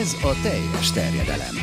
Ez 0.00 0.16
a 0.22 0.40
teljes 0.42 0.90
terjedelem. 0.92 1.54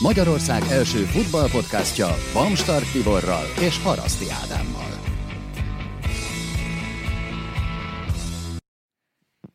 Magyarország 0.00 0.62
első 0.70 0.98
futballpodcastja 0.98 2.14
Bamstark 2.32 2.90
Tiborral 2.92 3.44
és 3.60 3.82
Haraszti 3.82 4.26
Ádámmal. 4.42 4.97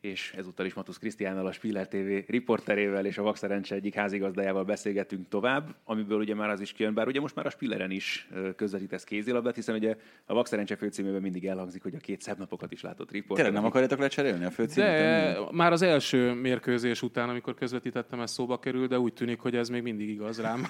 És 0.04 0.32
ezúttal 0.36 0.66
is 0.66 0.74
Matusz 0.74 0.98
Krisztiánnal, 0.98 1.46
a 1.46 1.52
Spiller 1.52 1.88
TV 1.88 2.30
riporterével 2.30 3.06
és 3.06 3.18
a 3.18 3.22
Vaxerencse 3.22 3.74
egyik 3.74 3.94
házigazdájával 3.94 4.64
beszélgetünk 4.64 5.28
tovább, 5.28 5.74
amiből 5.84 6.18
ugye 6.18 6.34
már 6.34 6.50
az 6.50 6.60
is 6.60 6.72
kijön, 6.72 6.94
bár 6.94 7.06
ugye 7.06 7.20
most 7.20 7.34
már 7.34 7.46
a 7.46 7.50
Spilleren 7.50 7.90
is 7.90 8.28
közvetítesz 8.56 9.04
kézilabdát, 9.04 9.54
hiszen 9.54 9.74
ugye 9.74 9.96
a 10.26 10.34
Vaxerencse 10.34 10.76
főcímében 10.76 11.20
mindig 11.20 11.46
elhangzik, 11.46 11.82
hogy 11.82 11.94
a 11.94 11.98
két 11.98 12.20
szebb 12.20 12.38
napokat 12.38 12.72
is 12.72 12.82
látott 12.82 13.10
riporter. 13.10 13.44
Tényleg 13.44 13.60
nem 13.60 13.70
akarjátok 13.70 13.98
lecserélni 13.98 14.44
a 14.44 14.50
főcímet? 14.50 14.98
De 14.98 15.38
már 15.50 15.72
az 15.72 15.82
első 15.82 16.32
mérkőzés 16.32 17.02
után, 17.02 17.28
amikor 17.28 17.54
közvetítettem, 17.54 18.20
ez 18.20 18.30
szóba 18.30 18.58
kerül, 18.58 18.86
de 18.86 18.98
úgy 18.98 19.12
tűnik, 19.12 19.40
hogy 19.40 19.56
ez 19.56 19.68
még 19.68 19.82
mindig 19.82 20.08
igaz 20.08 20.40
rám. 20.40 20.66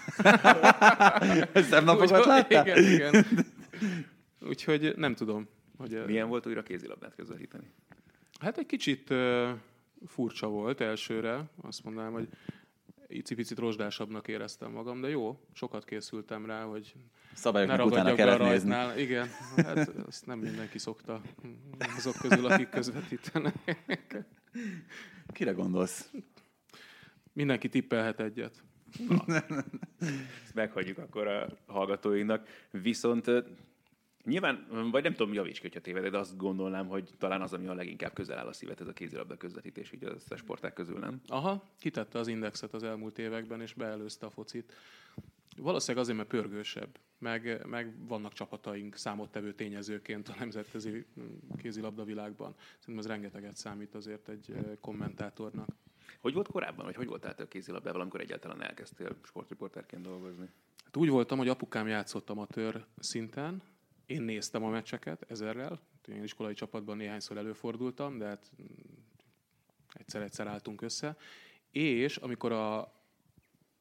szebb 1.71 1.85
napokat 1.85 2.25
láttál? 2.25 2.67
Igen, 2.67 2.93
igen. 2.93 3.25
Úgyhogy 4.49 4.93
nem 4.97 5.15
tudom. 5.15 5.49
Hogy 5.79 6.03
Milyen 6.07 6.29
volt 6.29 6.47
újra 6.47 6.63
kézilabdát 6.63 7.15
közvetíteni? 7.15 7.65
Hát 8.45 8.59
egy 8.59 8.67
kicsit 8.67 9.11
uh, 9.11 9.51
furcsa 10.07 10.49
volt 10.49 10.81
elsőre, 10.81 11.45
azt 11.63 11.85
mondanám, 11.85 12.13
hogy 12.13 12.29
icipicit 13.07 13.59
rozsdásabbnak 13.59 14.29
éreztem 14.29 14.73
magam, 14.73 15.01
de 15.01 15.09
jó, 15.09 15.41
sokat 15.53 15.85
készültem 15.85 16.47
rá, 16.47 16.65
hogy 16.65 16.95
Szabályoknak 17.35 17.79
ne 17.79 17.85
utána 17.85 18.05
be 18.05 18.11
a 18.11 18.15
kellett 18.15 18.39
nézni. 18.39 19.01
Igen, 19.03 19.29
hát 19.57 19.89
azt 20.07 20.27
nem 20.27 20.39
mindenki 20.39 20.79
szokta 20.79 21.21
azok 21.97 22.15
közül, 22.21 22.47
akik 22.47 22.69
közvetítenek. 22.69 23.55
Kire 25.27 25.53
gondolsz? 25.53 26.11
Mindenki 27.33 27.69
tippelhet 27.69 28.21
egyet. 28.21 28.63
Ezt 30.43 30.55
meghagyjuk 30.55 30.99
akkor 30.99 31.27
a 31.27 31.49
hallgatóinknak. 31.67 32.49
Viszont 32.71 33.31
nyilván, 34.25 34.67
vagy 34.91 35.03
nem 35.03 35.15
tudom, 35.15 35.33
javíts 35.33 35.57
ki, 35.57 35.63
hogyha 35.63 35.81
tévedek, 35.81 36.11
de 36.11 36.19
azt 36.19 36.37
gondolnám, 36.37 36.87
hogy 36.87 37.11
talán 37.19 37.43
az, 37.43 37.53
ami 37.53 37.67
a 37.67 37.75
leginkább 37.75 38.13
közel 38.13 38.39
áll 38.39 38.47
a 38.47 38.53
szívet, 38.53 38.81
ez 38.81 38.87
a 38.87 38.93
kézilabda 38.93 39.37
közvetítés, 39.37 39.93
így 39.93 40.05
az 40.05 40.15
összes 40.15 40.39
sporták 40.39 40.73
közül, 40.73 40.99
nem? 40.99 41.21
Aha, 41.27 41.63
kitette 41.79 42.19
az 42.19 42.29
indexet 42.29 42.75
az 42.75 42.83
elmúlt 42.83 43.19
években, 43.19 43.61
és 43.61 43.73
beelőzte 43.73 44.27
a 44.27 44.31
focit. 44.31 44.73
Valószínűleg 45.57 46.03
azért, 46.03 46.19
mert 46.19 46.31
pörgősebb, 46.31 46.99
meg, 47.19 47.67
meg 47.67 48.07
vannak 48.07 48.33
csapataink 48.33 48.97
számottevő 48.97 49.53
tényezőként 49.53 50.29
a 50.29 50.35
nemzetközi 50.39 51.07
kézilabda 51.57 52.05
világban. 52.05 52.55
Szerintem 52.79 53.05
ez 53.05 53.11
rengeteget 53.11 53.57
számít 53.57 53.95
azért 53.95 54.29
egy 54.29 54.53
eh, 54.55 54.63
kommentátornak. 54.81 55.69
Hogy 56.21 56.35
volt 56.35 56.49
korábban, 56.49 56.85
vagy 56.85 56.95
hogy 56.95 57.07
voltál 57.07 57.35
te 57.35 57.43
a 57.43 57.49
kézilabdával, 57.49 58.01
amikor 58.01 58.21
egyáltalán 58.21 58.63
elkezdtél 58.63 59.17
sportriporterként 59.23 60.03
dolgozni? 60.03 60.49
Hát 60.85 60.97
úgy 60.97 61.09
voltam, 61.09 61.39
hogy 61.39 61.49
apukám 61.49 61.87
játszott 61.87 62.31
amatőr 62.31 62.87
szinten, 62.99 63.63
én 64.07 64.23
néztem 64.23 64.65
a 64.65 64.69
meccseket 64.69 65.25
ezerrel, 65.29 65.81
én 66.09 66.23
iskolai 66.23 66.55
csapatban 66.55 66.97
néhányszor 66.97 67.37
előfordultam, 67.37 68.19
de 68.19 68.27
hát 68.27 68.51
mm, 68.63 68.67
egyszer-egyszer 69.93 70.47
álltunk 70.47 70.83
össze. 70.83 71.17
És 71.71 72.17
amikor 72.17 72.53
a 72.53 72.93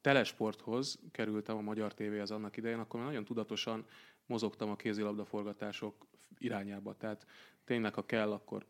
telesporthoz 0.00 0.98
kerültem 1.10 1.56
a 1.56 1.60
Magyar 1.60 1.94
tévéhez 1.94 2.30
annak 2.30 2.56
idején, 2.56 2.78
akkor 2.78 3.00
nagyon 3.00 3.24
tudatosan 3.24 3.86
mozogtam 4.26 4.70
a 4.70 4.76
kézilabda 4.76 5.24
forgatások 5.24 6.06
irányába. 6.38 6.96
Tehát 6.96 7.26
tényleg, 7.64 7.94
ha 7.94 8.06
kell, 8.06 8.32
akkor 8.32 8.66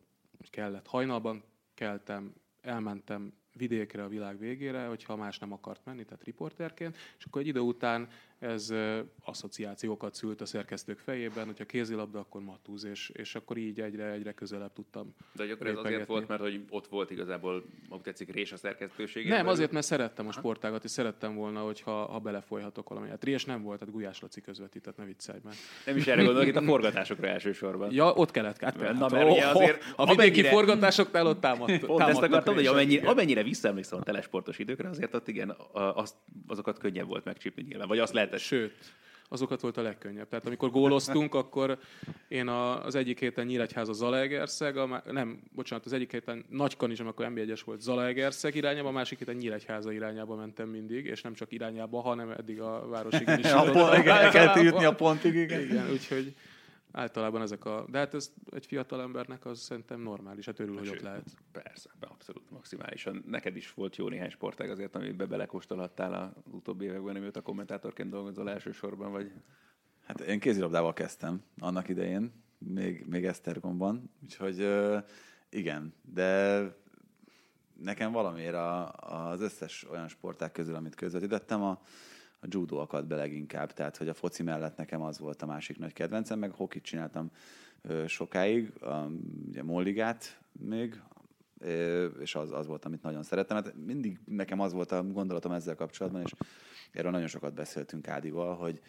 kellett. 0.51 0.87
Hajnalban 0.87 1.43
keltem, 1.75 2.35
elmentem 2.61 3.33
vidékre 3.53 4.03
a 4.03 4.09
világ 4.09 4.39
végére, 4.39 4.87
hogyha 4.87 5.17
más 5.17 5.39
nem 5.39 5.53
akart 5.53 5.85
menni, 5.85 6.05
tehát 6.05 6.25
riporterként, 6.25 6.97
és 7.19 7.25
akkor 7.25 7.41
egy 7.41 7.47
idő 7.47 7.61
után 7.61 8.09
ez 8.45 8.75
asszociációkat 9.25 10.15
szült 10.15 10.41
a 10.41 10.47
szerkesztők 10.47 10.99
fejében, 10.99 11.47
hogyha 11.47 11.65
kézilabda, 11.65 12.19
akkor 12.19 12.41
Matúz, 12.43 12.85
és, 12.85 13.09
és 13.09 13.35
akkor 13.35 13.57
így 13.57 13.81
egyre, 13.81 14.11
egyre 14.11 14.33
közelebb 14.33 14.73
tudtam 14.73 15.15
De 15.33 15.45
akkor 15.53 15.67
ez 15.67 15.77
azért 15.77 16.07
volt, 16.07 16.29
mert 16.29 16.41
hogy 16.41 16.65
ott 16.69 16.87
volt 16.87 17.11
igazából, 17.11 17.65
ahogy 17.89 18.03
tetszik, 18.03 18.33
rés 18.33 18.53
a 18.53 18.57
szerkesztőségen. 18.57 19.37
Nem, 19.37 19.47
azért, 19.47 19.73
mert 19.73 19.87
szerettem 19.87 20.27
a 20.27 20.33
sportágat, 20.33 20.85
és 20.85 20.91
szerettem 20.91 21.35
volna, 21.35 21.61
hogyha 21.61 22.05
ha 22.05 22.19
belefolyhatok 22.19 22.89
valami. 22.89 23.09
Hát 23.09 23.25
Ries 23.25 23.45
nem 23.45 23.63
volt, 23.63 23.79
tehát 23.79 23.95
Gulyás 23.95 24.21
Laci 24.21 24.41
közvetített, 24.41 24.97
ne 24.97 25.05
viccelj 25.05 25.39
meg. 25.45 25.55
Nem 25.87 25.97
is 25.97 26.07
erre 26.07 26.23
gondolok, 26.23 26.49
itt 26.49 26.57
a 26.57 26.63
forgatásokra 26.73 27.27
elsősorban. 27.27 27.93
Ja, 27.93 28.13
ott 28.13 28.31
kellett. 28.31 28.61
Hát, 28.61 28.77
Na, 28.77 28.85
hát, 28.85 29.11
mert 29.11 29.31
ugye 29.31 29.47
azért, 29.47 29.93
a 29.97 30.15
vidéki 30.15 30.43
forgatásoknál 30.43 31.27
ott 31.27 31.41
támadt. 31.41 31.79
Pont 31.79 32.03
ezt 32.03 32.23
akartam, 32.23 32.55
hogy 32.55 32.67
amennyire, 32.67 33.09
amennyire 33.09 33.43
visszaemlékszem 33.43 33.99
a 33.99 34.03
telesportos 34.03 34.59
időkre, 34.59 34.89
azért 34.89 35.15
ott 35.15 35.29
igen, 35.29 35.57
azt, 35.73 36.15
azokat 36.47 36.79
könnyebb 36.79 37.07
volt 37.07 37.25
megcsípni 37.25 37.63
nyilván. 37.63 37.89
Vagy 37.89 37.99
azt 37.99 38.13
lehetett. 38.35 38.47
Sőt, 38.47 38.95
azokat 39.29 39.61
volt 39.61 39.77
a 39.77 39.83
legkönnyebb. 39.83 40.29
Tehát 40.29 40.47
amikor 40.47 40.71
góloztunk, 40.71 41.35
akkor 41.45 41.79
én 42.29 42.49
a, 42.49 42.85
az 42.85 42.95
egyik 42.95 43.19
héten 43.19 43.47
Nyíregyháza 43.47 43.93
Zalaegerszeg, 43.93 44.77
a, 44.77 45.03
nem, 45.11 45.43
bocsánat, 45.55 45.85
az 45.85 45.93
egyik 45.93 46.11
héten 46.11 46.45
Nagykanizsam, 46.49 47.07
akkor 47.07 47.27
NB1-es 47.31 47.61
volt 47.65 47.81
Zalaegerszeg 47.81 48.55
irányába, 48.55 48.89
a 48.89 48.93
másik 48.93 49.19
héten 49.19 49.37
Nyíregyháza 49.37 49.93
irányába 49.93 50.35
mentem 50.35 50.69
mindig, 50.69 51.07
és 51.07 51.23
nem 51.23 51.35
csak 51.35 51.53
irányába, 51.53 52.01
hanem 52.01 52.31
eddig 52.31 52.61
a 52.61 52.87
városig 52.89 53.29
is. 53.39 53.53
A 53.53 53.63
pont, 53.63 54.07
el 54.07 54.31
kellett 54.31 54.63
jutni 54.63 54.85
a 54.85 54.95
pontig, 54.95 55.35
igen. 55.35 55.61
Igen, 55.61 55.91
úgyhogy 55.91 56.35
általában 56.95 57.43
ezek 57.43 57.65
a... 57.65 57.87
De 57.89 57.99
hát 57.99 58.15
ez 58.15 58.33
egy 58.51 58.67
fiatal 58.67 59.01
embernek 59.01 59.47
az 59.47 59.61
szerintem 59.61 60.01
normális, 60.01 60.47
hát 60.47 60.59
örül, 60.59 60.79
hogy 60.79 60.89
ott 60.89 61.01
lehet. 61.01 61.37
Persze, 61.53 61.91
abszolút 62.01 62.51
maximálisan. 62.51 63.25
Neked 63.27 63.57
is 63.57 63.75
volt 63.75 63.97
jó 63.97 64.09
néhány 64.09 64.31
sportág 64.31 64.71
azért, 64.71 64.97
amiben 64.97 65.29
belekóstolhattál 65.29 66.15
az 66.15 66.53
utóbbi 66.53 66.85
években, 66.85 67.17
amióta 67.17 67.41
kommentátorként 67.41 68.11
dolgozol 68.11 68.51
elsősorban, 68.51 69.13
vagy 69.13 69.33
Hát 70.07 70.21
én 70.21 70.41
kézilabdával 70.41 70.93
kezdtem 70.93 71.43
annak 71.59 71.89
idején, 71.89 72.33
még, 72.59 73.07
még 73.07 73.25
Esztergomban, 73.25 74.11
úgyhogy 74.23 74.69
igen, 75.49 75.95
de 76.03 76.63
nekem 77.81 78.13
valamiért 78.13 78.55
a, 78.55 78.93
az 79.31 79.41
összes 79.41 79.87
olyan 79.91 80.09
sporták 80.09 80.53
közül, 80.53 80.75
amit 80.75 80.95
közvetítettem, 80.95 81.63
a, 81.63 81.83
a 82.45 82.47
judo 82.51 82.77
akadt 82.77 83.07
be 83.07 83.17
leginkább, 83.17 83.73
tehát 83.73 83.97
hogy 83.97 84.09
a 84.09 84.15
foci 84.15 84.43
mellett 84.43 84.77
nekem 84.77 85.03
az 85.03 85.19
volt 85.19 85.43
a 85.43 85.47
másik 85.47 85.79
nagy 85.79 85.93
kedvencem, 85.93 86.39
meg 86.39 86.51
hokit 86.51 86.83
csináltam 86.83 87.31
sokáig, 88.07 88.83
a, 88.83 89.11
ugye 89.49 89.63
molligát 89.63 90.41
még, 90.53 91.01
és 92.21 92.35
az, 92.35 92.53
az 92.53 92.67
volt, 92.67 92.85
amit 92.85 93.03
nagyon 93.03 93.23
szerettem. 93.23 93.57
Hát 93.57 93.75
mindig 93.87 94.19
nekem 94.25 94.61
az 94.61 94.73
volt 94.73 94.93
a 94.93 95.03
gondolatom 95.03 95.53
ezzel 95.53 95.75
kapcsolatban, 95.75 96.23
és 96.23 96.33
erről 96.93 97.11
nagyon 97.11 97.27
sokat 97.27 97.55
beszéltünk 97.55 98.09
Ádival, 98.09 98.55
hogy, 98.57 98.81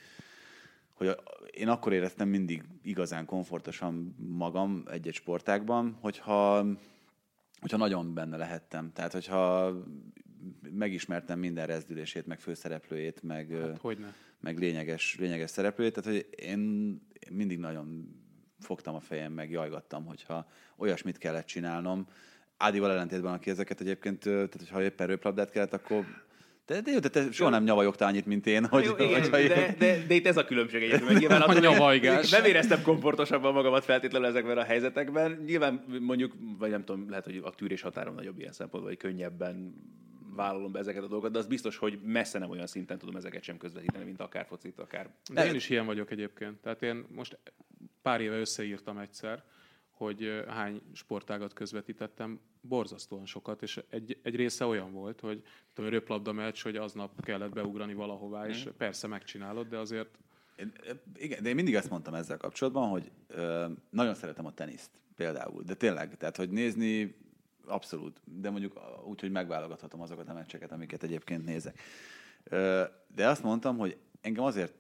hogy 0.93 1.15
én 1.51 1.67
akkor 1.67 1.93
éreztem 1.93 2.27
mindig 2.29 2.63
igazán 2.81 3.25
komfortosan 3.25 4.15
magam 4.17 4.83
egy-egy 4.91 5.13
sportágban, 5.13 5.97
hogyha, 6.01 6.65
hogyha 7.59 7.77
nagyon 7.77 8.13
benne 8.13 8.37
lehettem. 8.37 8.91
Tehát, 8.93 9.11
hogyha 9.11 9.73
megismertem 10.71 11.39
minden 11.39 11.65
rezdülését, 11.65 12.25
meg 12.25 12.39
főszereplőjét, 12.39 13.23
meg, 13.23 13.49
hát, 13.51 13.77
Hogyne. 13.77 14.13
meg 14.39 14.59
lényeges, 14.59 15.15
lényeges 15.19 15.49
szereplőjét. 15.49 15.93
Tehát, 15.93 16.11
hogy 16.11 16.27
én 16.45 16.59
mindig 17.31 17.57
nagyon 17.57 18.15
fogtam 18.59 18.95
a 18.95 18.99
fejem, 18.99 19.31
meg 19.33 19.51
jajgattam, 19.51 20.05
hogyha 20.05 20.47
olyasmit 20.77 21.17
kellett 21.17 21.45
csinálnom. 21.45 22.07
Ádival 22.57 22.91
ellentétben, 22.91 23.33
aki 23.33 23.49
ezeket 23.49 23.81
egyébként, 23.81 24.19
tehát 24.19 24.55
hogyha 24.57 24.81
éppen 24.81 25.07
röplabdát 25.07 25.49
kellett, 25.49 25.73
akkor 25.73 26.05
de, 26.65 26.81
de, 26.81 26.91
jó, 26.91 26.99
de 26.99 27.09
te 27.09 27.31
soha 27.31 27.49
nem 27.49 27.63
nyavajogtál 27.63 28.07
annyit, 28.07 28.25
mint 28.25 28.47
én. 28.47 28.65
Hogy, 28.65 28.83
Jó, 28.85 28.93
igen, 28.93 29.21
hogyha 29.21 29.37
de, 29.37 29.75
de, 29.77 30.05
de, 30.07 30.13
itt 30.13 30.27
ez 30.27 30.37
a 30.37 30.45
különbség 30.45 30.83
egyébként. 30.83 31.19
Nyilván 31.19 31.41
A 31.41 31.43
attól, 31.45 31.53
hogy 31.53 31.63
nyavajgás. 31.63 32.29
Nem 32.29 32.45
éreztem 32.45 32.81
komfortosabban 32.81 33.53
magamat 33.53 33.83
feltétlenül 33.83 34.27
ezekben 34.27 34.57
a 34.57 34.63
helyzetekben. 34.63 35.43
Nyilván 35.45 35.85
mondjuk, 35.99 36.33
vagy 36.57 36.69
nem 36.69 36.83
tudom, 36.83 37.09
lehet, 37.09 37.25
hogy 37.25 37.41
a 37.43 37.49
tűrés 37.49 37.81
határom 37.81 38.15
nagyobb 38.15 38.39
ilyen 38.39 38.51
szempontból, 38.51 38.91
hogy 38.91 39.01
könnyebben 39.01 39.75
vállalom 40.35 40.71
be 40.71 40.79
ezeket 40.79 41.03
a 41.03 41.07
dolgokat, 41.07 41.31
de 41.31 41.39
az 41.39 41.47
biztos, 41.47 41.77
hogy 41.77 41.99
messze 42.01 42.39
nem 42.39 42.49
olyan 42.49 42.67
szinten 42.67 42.97
tudom 42.97 43.15
ezeket 43.15 43.43
sem 43.43 43.57
közvetíteni, 43.57 44.03
mint 44.03 44.19
akár 44.19 44.45
focit, 44.45 44.79
akár... 44.79 45.09
De 45.33 45.45
én 45.45 45.55
is 45.55 45.69
ilyen 45.69 45.85
vagyok 45.85 46.11
egyébként. 46.11 46.61
Tehát 46.61 46.81
én 46.81 47.05
most 47.09 47.37
pár 48.01 48.21
éve 48.21 48.37
összeírtam 48.37 48.97
egyszer, 48.97 49.43
hogy 49.89 50.43
hány 50.47 50.81
sportágat 50.93 51.53
közvetítettem, 51.53 52.39
borzasztóan 52.61 53.25
sokat, 53.25 53.61
és 53.61 53.79
egy, 53.89 54.19
egy 54.23 54.35
része 54.35 54.65
olyan 54.65 54.91
volt, 54.91 55.19
hogy 55.19 55.43
tudom, 55.73 55.89
röplabda 55.89 56.31
meccs, 56.31 56.61
hogy 56.63 56.75
aznap 56.75 57.25
kellett 57.25 57.53
beugrani 57.53 57.93
valahová, 57.93 58.47
és 58.47 58.67
persze 58.77 59.07
megcsinálod, 59.07 59.67
de 59.67 59.77
azért 59.77 60.17
Én, 60.55 60.71
igen, 61.15 61.43
de 61.43 61.49
én 61.49 61.55
mindig 61.55 61.75
ezt 61.75 61.89
mondtam 61.89 62.13
ezzel 62.13 62.37
kapcsolatban, 62.37 62.89
hogy 62.89 63.11
ö, 63.27 63.65
nagyon 63.89 64.13
szeretem 64.13 64.45
a 64.45 64.53
teniszt 64.53 64.91
például, 65.15 65.63
de 65.63 65.73
tényleg, 65.73 66.17
tehát 66.17 66.35
hogy 66.35 66.49
nézni 66.49 67.15
abszolút, 67.67 68.21
de 68.23 68.49
mondjuk 68.49 68.79
úgy, 69.05 69.19
hogy 69.19 69.31
megválogathatom 69.31 70.01
azokat 70.01 70.29
a 70.29 70.33
meccseket, 70.33 70.71
amiket 70.71 71.03
egyébként 71.03 71.45
nézek. 71.45 71.79
De 73.15 73.27
azt 73.27 73.43
mondtam, 73.43 73.77
hogy 73.77 73.97
engem 74.21 74.43
azért 74.43 74.73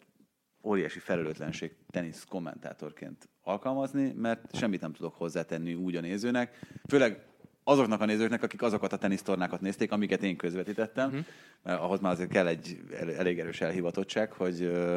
óriási 0.63 0.99
felelőtlenség 0.99 1.75
tenisz 1.89 2.23
kommentátorként 2.23 3.29
alkalmazni, 3.43 4.11
mert 4.11 4.55
semmit 4.55 4.81
nem 4.81 4.93
tudok 4.93 5.15
hozzátenni 5.15 5.73
úgy 5.73 5.95
a 5.95 6.01
nézőnek, 6.01 6.59
főleg 6.87 7.25
azoknak 7.63 8.01
a 8.01 8.05
nézőknek, 8.05 8.43
akik 8.43 8.61
azokat 8.61 8.93
a 8.93 8.97
tenisztornákat 8.97 9.61
nézték, 9.61 9.91
amiket 9.91 10.23
én 10.23 10.37
közvetítettem, 10.37 11.07
uh-huh. 11.07 11.25
mert 11.63 11.79
ahhoz 11.79 11.99
már 11.99 12.11
azért 12.11 12.29
kell 12.29 12.47
egy 12.47 12.81
el- 12.91 13.15
elég 13.15 13.39
erős 13.39 13.61
elhivatottság, 13.61 14.31
hogy, 14.31 14.61
ö, 14.61 14.95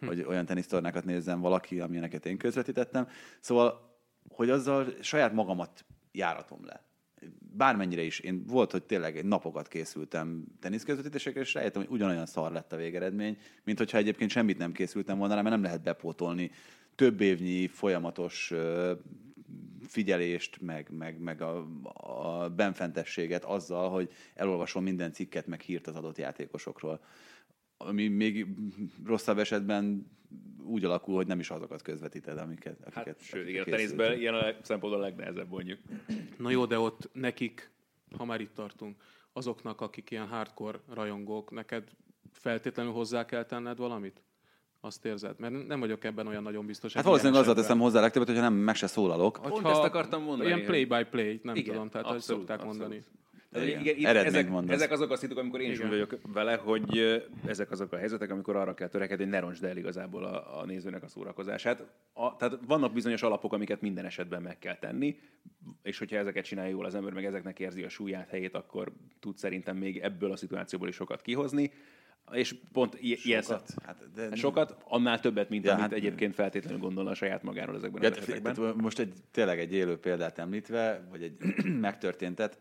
hogy 0.00 0.24
olyan 0.28 0.46
tenisztornákat 0.46 1.04
nézzen 1.04 1.40
valaki, 1.40 1.80
amilyeneket 1.80 2.26
én 2.26 2.38
közvetítettem. 2.38 3.08
Szóval, 3.40 3.98
hogy 4.28 4.50
azzal 4.50 4.94
saját 5.00 5.32
magamat 5.32 5.84
járatom 6.12 6.64
le. 6.64 6.82
Bármennyire 7.56 8.02
is, 8.02 8.18
én 8.18 8.44
volt, 8.46 8.70
hogy 8.70 8.82
tényleg 8.82 9.24
napokat 9.24 9.68
készültem 9.68 10.44
teniszközvetítésekre, 10.60 11.40
és 11.40 11.54
rájöttem, 11.54 11.82
hogy 11.82 11.90
ugyanolyan 11.90 12.26
szar 12.26 12.52
lett 12.52 12.72
a 12.72 12.76
végeredmény, 12.76 13.36
mint 13.64 13.78
hogyha 13.78 13.98
egyébként 13.98 14.30
semmit 14.30 14.58
nem 14.58 14.72
készültem 14.72 15.18
volna, 15.18 15.34
rá, 15.34 15.40
mert 15.40 15.54
nem 15.54 15.64
lehet 15.64 15.82
bepótolni 15.82 16.50
több 16.94 17.20
évnyi 17.20 17.66
folyamatos 17.66 18.52
figyelést, 19.86 20.60
meg, 20.60 20.88
meg, 20.98 21.18
meg 21.18 21.42
a, 21.42 21.66
a 21.82 22.48
benfentességet 22.48 23.44
azzal, 23.44 23.90
hogy 23.90 24.10
elolvasom 24.34 24.82
minden 24.82 25.12
cikket, 25.12 25.46
meg 25.46 25.60
hírt 25.60 25.86
az 25.86 25.94
adott 25.94 26.18
játékosokról. 26.18 27.00
Ami 27.84 28.08
még 28.08 28.46
rosszabb 29.06 29.38
esetben 29.38 30.06
úgy 30.64 30.84
alakul, 30.84 31.14
hogy 31.14 31.26
nem 31.26 31.38
is 31.38 31.50
azokat 31.50 31.82
közvetíted, 31.82 32.38
amiket, 32.38 32.76
akiket 32.80 33.04
Hát, 33.06 33.20
sőt, 33.22 33.48
igen, 33.48 33.62
a 33.62 33.70
teniszben 33.70 34.18
ilyen 34.18 34.34
a 34.34 34.44
szempontból 34.62 35.00
a 35.02 35.04
legnehezebb 35.04 35.48
mondjuk. 35.48 35.78
Na 36.38 36.50
jó, 36.50 36.64
de 36.66 36.78
ott 36.78 37.08
nekik, 37.12 37.70
ha 38.16 38.24
már 38.24 38.40
itt 38.40 38.54
tartunk, 38.54 38.96
azoknak, 39.32 39.80
akik 39.80 40.10
ilyen 40.10 40.26
hardcore 40.26 40.78
rajongók, 40.94 41.50
neked 41.50 41.88
feltétlenül 42.32 42.92
hozzá 42.92 43.24
kell 43.24 43.44
tenned 43.44 43.78
valamit? 43.78 44.22
Azt 44.80 45.04
érzed? 45.04 45.38
Mert 45.38 45.66
nem 45.66 45.80
vagyok 45.80 46.04
ebben 46.04 46.26
olyan 46.26 46.42
nagyon 46.42 46.66
biztos. 46.66 46.92
Hát 46.92 47.04
valószínűleg 47.04 47.40
azzal 47.40 47.54
teszem 47.54 47.78
hozzá 47.78 48.00
legtöbbet, 48.00 48.28
hogyha 48.28 48.42
nem 48.42 48.54
meg 48.54 48.74
se 48.74 48.86
szólalok. 48.86 49.40
Pont 49.42 49.66
ezt 49.66 49.80
akartam 49.82 50.22
mondani, 50.22 50.48
Ilyen 50.48 50.64
play-by-play, 50.64 51.40
nem 51.42 51.54
Igen, 51.54 51.72
tudom, 51.72 51.88
tehát 51.88 52.06
ahogy 52.06 52.16
abszolút, 52.18 52.40
szokták 52.46 52.66
abszolút. 52.66 52.80
mondani. 52.88 53.04
De 53.52 53.66
Igen. 53.66 53.80
igen, 53.80 53.96
itt 53.96 54.06
ezek, 54.06 54.48
mondasz. 54.48 54.76
ezek 54.76 54.90
azok 54.90 55.10
a 55.10 55.16
szituk, 55.16 55.38
amikor 55.38 55.60
én 55.60 55.70
is 55.70 55.78
úgy 55.80 55.88
vagyok 55.88 56.18
vele, 56.32 56.54
hogy 56.56 56.98
ezek 57.46 57.70
azok 57.70 57.92
a 57.92 57.96
helyzetek, 57.96 58.30
amikor 58.30 58.56
arra 58.56 58.74
kell 58.74 58.88
törekedni, 58.88 59.22
hogy 59.24 59.32
ne 59.32 59.40
roncsd 59.40 59.64
el 59.64 59.76
igazából 59.76 60.24
a, 60.24 60.58
a 60.60 60.64
nézőnek 60.64 61.02
a 61.02 61.08
szórakozását. 61.08 61.84
A, 62.12 62.36
tehát 62.36 62.58
vannak 62.66 62.92
bizonyos 62.92 63.22
alapok, 63.22 63.52
amiket 63.52 63.80
minden 63.80 64.04
esetben 64.04 64.42
meg 64.42 64.58
kell 64.58 64.76
tenni, 64.78 65.16
és 65.82 65.98
hogyha 65.98 66.16
ezeket 66.16 66.44
csinálja 66.44 66.70
jól 66.70 66.84
az 66.84 66.94
ember, 66.94 67.12
meg 67.12 67.24
ezeknek 67.24 67.58
érzi 67.58 67.82
a 67.82 67.88
súlyát, 67.88 68.28
helyét, 68.28 68.54
akkor 68.54 68.92
tud 69.20 69.36
szerintem 69.38 69.76
még 69.76 69.98
ebből 69.98 70.32
a 70.32 70.36
szituációból 70.36 70.88
is 70.88 70.94
sokat 70.94 71.22
kihozni. 71.22 71.70
És 72.32 72.54
pont 72.72 72.94
i- 73.00 73.18
ilyen 73.22 73.42
Sokat? 73.42 73.74
Hát, 73.84 74.04
de- 74.14 74.34
sokat, 74.36 74.76
annál 74.84 75.20
többet, 75.20 75.48
mint 75.48 75.64
Ja, 75.64 75.70
amit 75.70 75.82
hát- 75.82 75.92
egyébként 75.92 76.34
feltétlenül 76.34 76.78
gondolna 76.80 77.10
a 77.10 77.14
saját 77.14 77.42
magáról 77.42 77.76
ezekben 77.76 78.02
Ja, 78.02 78.08
az 78.08 78.16
esetekben. 78.16 78.54
tehát 78.54 78.74
most 78.74 78.98
egy, 78.98 79.12
tényleg 79.30 79.58
egy 79.58 79.72
élő 79.72 79.96
példát 79.98 80.38
említve, 80.38 81.06
vagy 81.10 81.22
egy 81.22 81.36
megtörténtet, 81.80 82.58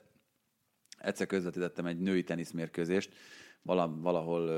egyszer 1.02 1.28
közvetítettem 1.28 1.86
egy 1.86 2.00
női 2.00 2.24
teniszmérkőzést, 2.24 3.12
vala, 3.62 3.96
valahol 4.02 4.50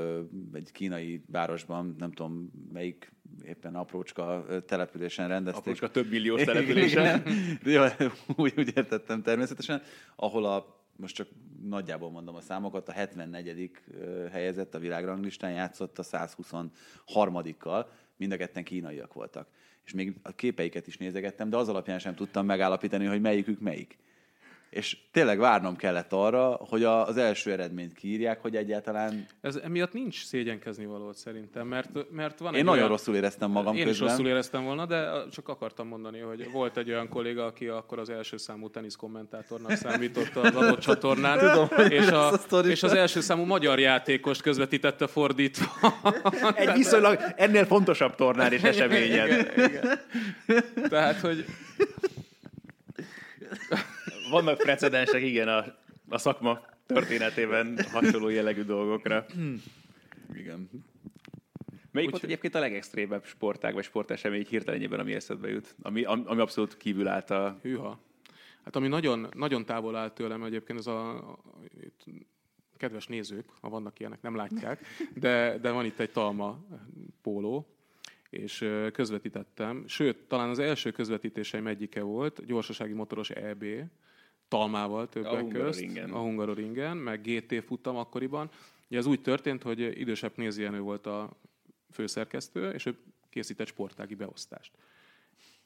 egy 0.52 0.72
kínai 0.72 1.22
városban, 1.26 1.94
nem 1.98 2.12
tudom 2.12 2.50
melyik 2.72 3.12
éppen 3.44 3.74
aprócska 3.74 4.46
településen 4.66 5.28
rendezték. 5.28 5.60
Aprócska 5.60 5.90
több 5.90 6.10
milliós 6.10 6.42
településen. 6.42 7.22
Jó, 7.64 7.84
úgy, 8.36 8.52
úgy 8.56 8.72
értettem 8.76 9.22
természetesen, 9.22 9.82
ahol 10.16 10.44
a, 10.44 10.84
most 10.96 11.14
csak 11.14 11.28
nagyjából 11.62 12.10
mondom 12.10 12.34
a 12.34 12.40
számokat, 12.40 12.88
a 12.88 12.92
74. 12.92 13.70
ö, 14.00 14.26
helyezett 14.30 14.74
a 14.74 14.78
világranglistán 14.78 15.52
játszott 15.52 15.98
a 15.98 16.02
123-kal, 16.02 17.86
mind 18.16 18.32
a 18.32 18.36
ketten 18.36 18.64
kínaiak 18.64 19.12
voltak. 19.12 19.48
És 19.84 19.92
még 19.92 20.16
a 20.22 20.34
képeiket 20.34 20.86
is 20.86 20.96
nézegettem, 20.96 21.50
de 21.50 21.56
az 21.56 21.68
alapján 21.68 21.98
sem 21.98 22.14
tudtam 22.14 22.46
megállapítani, 22.46 23.04
hogy 23.04 23.20
melyikük 23.20 23.60
melyik. 23.60 23.98
És 24.72 24.96
tényleg 25.10 25.38
várnom 25.38 25.76
kellett 25.76 26.12
arra, 26.12 26.58
hogy 26.68 26.84
a- 26.84 27.06
az 27.06 27.16
első 27.16 27.50
eredményt 27.50 27.92
kiírják, 27.92 28.40
hogy 28.40 28.56
egyáltalán... 28.56 29.26
Ez 29.40 29.56
emiatt 29.56 29.92
nincs 29.92 30.24
szégyenkezni 30.24 30.86
valót 30.86 31.16
szerintem, 31.16 31.66
mert, 31.66 31.90
mert 32.10 32.38
van 32.38 32.52
Én 32.52 32.58
egy 32.58 32.64
nagyon 32.64 32.78
olyan... 32.78 32.90
rosszul 32.90 33.14
éreztem 33.16 33.50
magam 33.50 33.76
Én 33.76 33.84
közben. 33.84 34.06
is 34.06 34.12
rosszul 34.12 34.28
éreztem 34.28 34.64
volna, 34.64 34.86
de 34.86 35.10
csak 35.30 35.48
akartam 35.48 35.88
mondani, 35.88 36.18
hogy 36.18 36.50
volt 36.52 36.76
egy 36.76 36.90
olyan 36.90 37.08
kolléga, 37.08 37.44
aki 37.44 37.66
akkor 37.66 37.98
az 37.98 38.10
első 38.10 38.36
számú 38.36 38.70
teniszkommentátornak 38.70 39.72
számított 39.72 40.36
az 40.36 40.54
adott 40.54 40.80
csatornán, 40.88 41.38
Tudom, 41.38 41.90
és, 41.90 42.06
a, 42.06 42.32
a 42.32 42.58
és 42.58 42.82
az 42.82 42.92
első 42.92 43.20
számú 43.20 43.44
magyar 43.44 43.78
játékost 43.78 44.42
közvetítette 44.42 45.06
fordítva. 45.06 45.66
Egy 46.54 46.72
viszonylag 46.72 47.18
ennél 47.36 47.64
fontosabb 47.64 48.14
tornán 48.14 48.52
és 48.52 48.62
eseményen. 48.62 49.46
Tehát, 50.88 51.20
hogy 51.20 51.44
Vannak 54.32 54.58
precedensek, 54.58 55.22
igen, 55.22 55.48
a, 55.48 55.64
a 56.08 56.18
szakma 56.18 56.60
történetében 56.86 57.78
hasonló 57.92 58.28
jellegű 58.28 58.62
dolgokra. 58.62 59.26
Igen. 60.34 60.70
Melyik 61.90 62.10
volt 62.10 62.22
egyébként 62.22 62.54
a 62.54 62.58
legextrémebb 62.58 63.24
sportág 63.24 63.74
vagy 63.74 63.84
sportesemény 63.84 64.46
hirtelenjében, 64.48 65.00
ami 65.00 65.14
eszedbe 65.14 65.48
jut? 65.48 65.74
Ami, 65.82 66.04
ami 66.04 66.40
abszolút 66.40 66.76
kívül 66.76 67.08
állt 67.08 67.30
a... 67.30 67.58
hűha. 67.62 68.00
Hát 68.64 68.76
ami 68.76 68.88
nagyon, 68.88 69.28
nagyon 69.34 69.64
távol 69.64 69.96
áll 69.96 70.10
tőlem 70.10 70.42
egyébként, 70.42 70.78
ez 70.78 70.86
a, 70.86 71.16
a 71.16 71.38
itt, 71.80 72.04
kedves 72.76 73.06
nézők, 73.06 73.48
ha 73.60 73.68
vannak 73.68 74.00
ilyenek, 74.00 74.22
nem 74.22 74.36
látják, 74.36 74.86
de, 75.14 75.58
de 75.58 75.70
van 75.70 75.84
itt 75.84 75.98
egy 75.98 76.10
talma 76.10 76.64
póló, 77.22 77.66
és 78.30 78.68
közvetítettem. 78.92 79.84
Sőt, 79.86 80.16
talán 80.16 80.48
az 80.48 80.58
első 80.58 80.90
közvetítéseim 80.90 81.66
egyike 81.66 82.02
volt, 82.02 82.46
gyorsasági 82.46 82.92
motoros 82.92 83.30
EB, 83.30 83.64
talmával 84.52 85.08
többek 85.08 85.48
közt. 85.48 85.80
Hungaroringen. 85.80 86.10
A 86.10 86.18
Hungaroringen, 86.18 86.96
meg 86.96 87.20
GT 87.22 87.64
futtam 87.64 87.96
akkoriban. 87.96 88.50
Ugye 88.88 88.98
ez 88.98 89.06
úgy 89.06 89.20
történt, 89.20 89.62
hogy 89.62 90.00
idősebb 90.00 90.32
Nézi 90.36 90.62
Jenő 90.62 90.80
volt 90.80 91.06
a 91.06 91.30
főszerkesztő, 91.90 92.70
és 92.70 92.86
ő 92.86 92.98
készített 93.30 93.66
sportági 93.66 94.14
beosztást. 94.14 94.72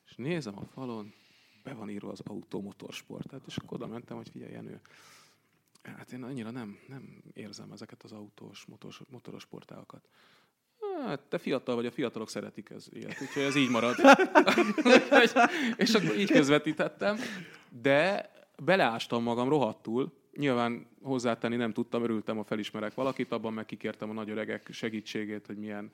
És 0.06 0.14
nézem 0.16 0.58
a 0.58 0.64
falon, 0.64 1.12
be 1.62 1.72
van 1.72 1.90
írva 1.90 2.10
az 2.10 2.20
autó 2.24 2.60
motorsport. 2.60 3.30
Hát, 3.30 3.40
és 3.46 3.56
akkor 3.56 3.76
oda 3.76 3.86
mentem, 3.86 4.16
hogy 4.16 4.28
figyelj, 4.28 4.52
Jenő, 4.52 4.80
hát 5.82 6.12
én 6.12 6.22
annyira 6.22 6.50
nem, 6.50 6.78
nem 6.88 7.22
érzem 7.32 7.72
ezeket 7.72 8.02
az 8.02 8.12
autós, 8.12 8.64
motoros, 8.64 9.00
motoros 9.10 9.42
sportágakat. 9.42 10.08
Hát, 11.04 11.20
te 11.20 11.38
fiatal 11.38 11.74
vagy, 11.74 11.86
a 11.86 11.90
fiatalok 11.90 12.28
szeretik 12.28 12.70
ez 12.70 12.86
ilyet, 12.92 13.20
úgyhogy 13.20 13.42
ez 13.42 13.56
így 13.56 13.70
marad. 13.70 13.96
és 15.76 15.94
akkor 15.94 16.18
így 16.18 16.30
közvetítettem, 16.30 17.18
de 17.82 18.34
beleástam 18.62 19.22
magam 19.22 19.48
rohadtul, 19.48 20.12
Nyilván 20.36 20.86
hozzátenni 21.02 21.56
nem 21.56 21.72
tudtam, 21.72 22.02
örültem, 22.02 22.36
ha 22.36 22.44
felismerek 22.44 22.94
valakit, 22.94 23.32
abban 23.32 23.52
meg 23.52 23.66
kikértem 23.66 24.10
a 24.10 24.12
nagy 24.12 24.30
öregek 24.30 24.68
segítségét, 24.72 25.46
hogy 25.46 25.56
milyen, 25.56 25.92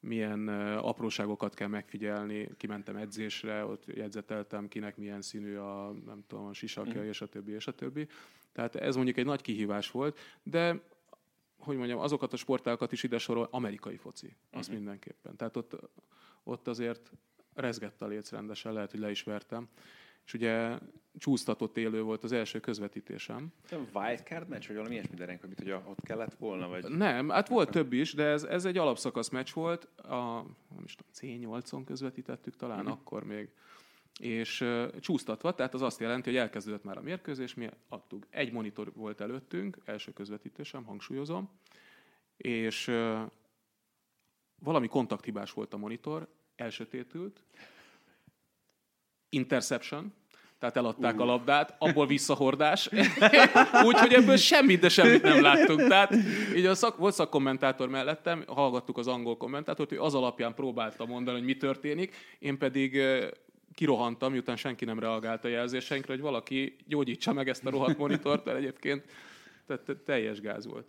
milyen 0.00 0.48
apróságokat 0.78 1.54
kell 1.54 1.68
megfigyelni. 1.68 2.48
Kimentem 2.56 2.96
edzésre, 2.96 3.64
ott 3.64 3.84
jegyzeteltem, 3.86 4.68
kinek 4.68 4.96
milyen 4.96 5.22
színű 5.22 5.56
a, 5.56 5.92
nem 6.06 6.24
tudom, 6.26 6.46
a 6.46 6.52
sisakja, 6.52 7.04
és 7.04 7.20
a 7.20 7.26
többi, 7.26 7.52
és 7.52 7.66
a 7.66 7.74
többi. 7.74 8.08
Tehát 8.52 8.76
ez 8.76 8.94
mondjuk 8.94 9.16
egy 9.16 9.24
nagy 9.24 9.40
kihívás 9.40 9.90
volt, 9.90 10.18
de 10.42 10.80
hogy 11.58 11.76
mondjam, 11.76 11.98
azokat 11.98 12.32
a 12.32 12.36
sportágokat 12.36 12.92
is 12.92 13.02
ide 13.02 13.18
sorol, 13.18 13.48
amerikai 13.50 13.96
foci, 13.96 14.36
az 14.50 14.68
mindenképpen. 14.68 15.36
Tehát 15.36 15.56
ott, 15.56 15.76
ott 16.42 16.68
azért 16.68 17.10
rezgett 17.54 18.02
a 18.02 18.06
léc 18.06 18.30
rendesen, 18.30 18.72
lehet, 18.72 18.90
hogy 18.90 19.00
le 19.00 19.10
is 19.10 19.22
vertem. 19.22 19.68
És 20.30 20.36
ugye 20.36 20.78
csúsztatott 21.18 21.76
élő 21.76 22.02
volt 22.02 22.24
az 22.24 22.32
első 22.32 22.60
közvetítésem. 22.60 23.52
Wildcard 23.94 24.48
meccs, 24.48 24.66
vagy 24.66 24.76
valami 24.76 24.94
ilyesmi 24.94 25.16
derenk, 25.16 25.40
hogy 25.40 25.54
hogy 25.56 25.70
ott 25.70 26.00
kellett 26.02 26.34
volna, 26.34 26.68
vagy... 26.68 26.84
Nem, 26.88 27.28
hát 27.28 27.48
volt 27.48 27.70
több 27.70 27.92
is, 27.92 28.14
de 28.14 28.24
ez, 28.24 28.42
ez 28.44 28.64
egy 28.64 28.78
alapszakasz 28.78 29.28
meccs 29.28 29.52
volt. 29.52 29.84
A, 29.96 30.44
nem 30.74 30.84
is 30.84 30.94
tudom, 30.94 31.40
C8-on 31.62 31.82
közvetítettük 31.84 32.56
talán 32.56 32.78
Mhm. 32.78 32.90
akkor 32.90 33.24
még. 33.24 33.48
És 34.20 34.60
uh, 34.60 34.98
csúsztatva, 34.98 35.54
tehát 35.54 35.74
az 35.74 35.82
azt 35.82 36.00
jelenti, 36.00 36.30
hogy 36.30 36.38
elkezdődött 36.38 36.84
már 36.84 36.98
a 36.98 37.02
mérkőzés, 37.02 37.54
mi 37.54 37.68
adtuk. 37.88 38.26
Egy 38.30 38.52
monitor 38.52 38.92
volt 38.94 39.20
előttünk, 39.20 39.78
első 39.84 40.12
közvetítésem, 40.12 40.84
hangsúlyozom, 40.84 41.50
és 42.36 42.88
uh, 42.88 43.20
valami 44.58 44.88
kontakthibás 44.88 45.52
volt 45.52 45.74
a 45.74 45.76
monitor, 45.76 46.28
elsötétült, 46.56 47.44
interception, 49.28 50.12
tehát 50.60 50.76
eladták 50.76 51.14
uh. 51.14 51.20
a 51.20 51.24
labdát, 51.24 51.74
abból 51.78 52.06
visszahordás, 52.06 52.90
úgyhogy 53.88 54.12
ebből 54.12 54.36
semmit, 54.36 54.80
de 54.80 54.88
semmit 54.88 55.22
nem 55.22 55.42
láttunk. 55.42 55.88
Tehát 55.88 56.14
így 56.56 56.66
a 56.66 56.74
szak, 56.74 56.96
volt 56.96 57.14
szakkommentátor 57.14 57.88
mellettem, 57.88 58.44
hallgattuk 58.46 58.98
az 58.98 59.06
angol 59.06 59.36
kommentátort, 59.36 59.88
hogy 59.88 59.98
az 59.98 60.14
alapján 60.14 60.54
próbálta 60.54 61.06
mondani, 61.06 61.36
hogy 61.36 61.46
mi 61.46 61.56
történik, 61.56 62.14
én 62.38 62.58
pedig 62.58 63.02
kirohantam, 63.74 64.32
miután 64.32 64.56
senki 64.56 64.84
nem 64.84 64.98
reagált 64.98 65.44
a 65.44 65.48
jelzéseinkre, 65.48 66.12
hogy 66.12 66.22
valaki 66.22 66.76
gyógyítsa 66.86 67.32
meg 67.32 67.48
ezt 67.48 67.66
a 67.66 67.70
rohadt 67.70 67.98
monitort, 67.98 68.44
mert 68.44 68.58
egyébként 68.58 69.04
tehát 69.66 70.00
teljes 70.04 70.40
gáz 70.40 70.66
volt. 70.66 70.86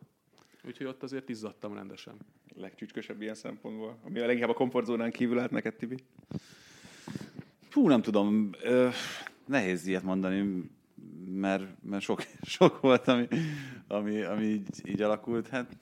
Úgyhogy 0.63 0.85
ott 0.85 1.03
azért 1.03 1.29
izzadtam 1.29 1.73
rendesen. 1.73 2.13
Legcsücskösebb 2.55 3.21
ilyen 3.21 3.35
szempontból, 3.35 3.97
ami 4.03 4.19
a 4.19 4.25
leginkább 4.25 4.49
a 4.49 4.53
komfortzónán 4.53 5.11
kívül 5.11 5.39
állt 5.39 5.51
neked, 5.51 5.75
Tibi? 5.75 5.97
Fú, 7.69 7.87
nem 7.87 8.01
tudom. 8.01 8.49
Ö, 8.61 8.89
nehéz 9.51 9.87
ilyet 9.87 10.03
mondani, 10.03 10.69
mert, 11.25 11.63
mert 11.83 12.03
sok, 12.03 12.23
sok 12.41 12.81
volt, 12.81 13.07
ami, 13.07 13.27
ami, 13.87 14.21
ami 14.21 14.43
így, 14.43 14.67
így 14.85 15.01
alakult. 15.01 15.47
Hát 15.47 15.77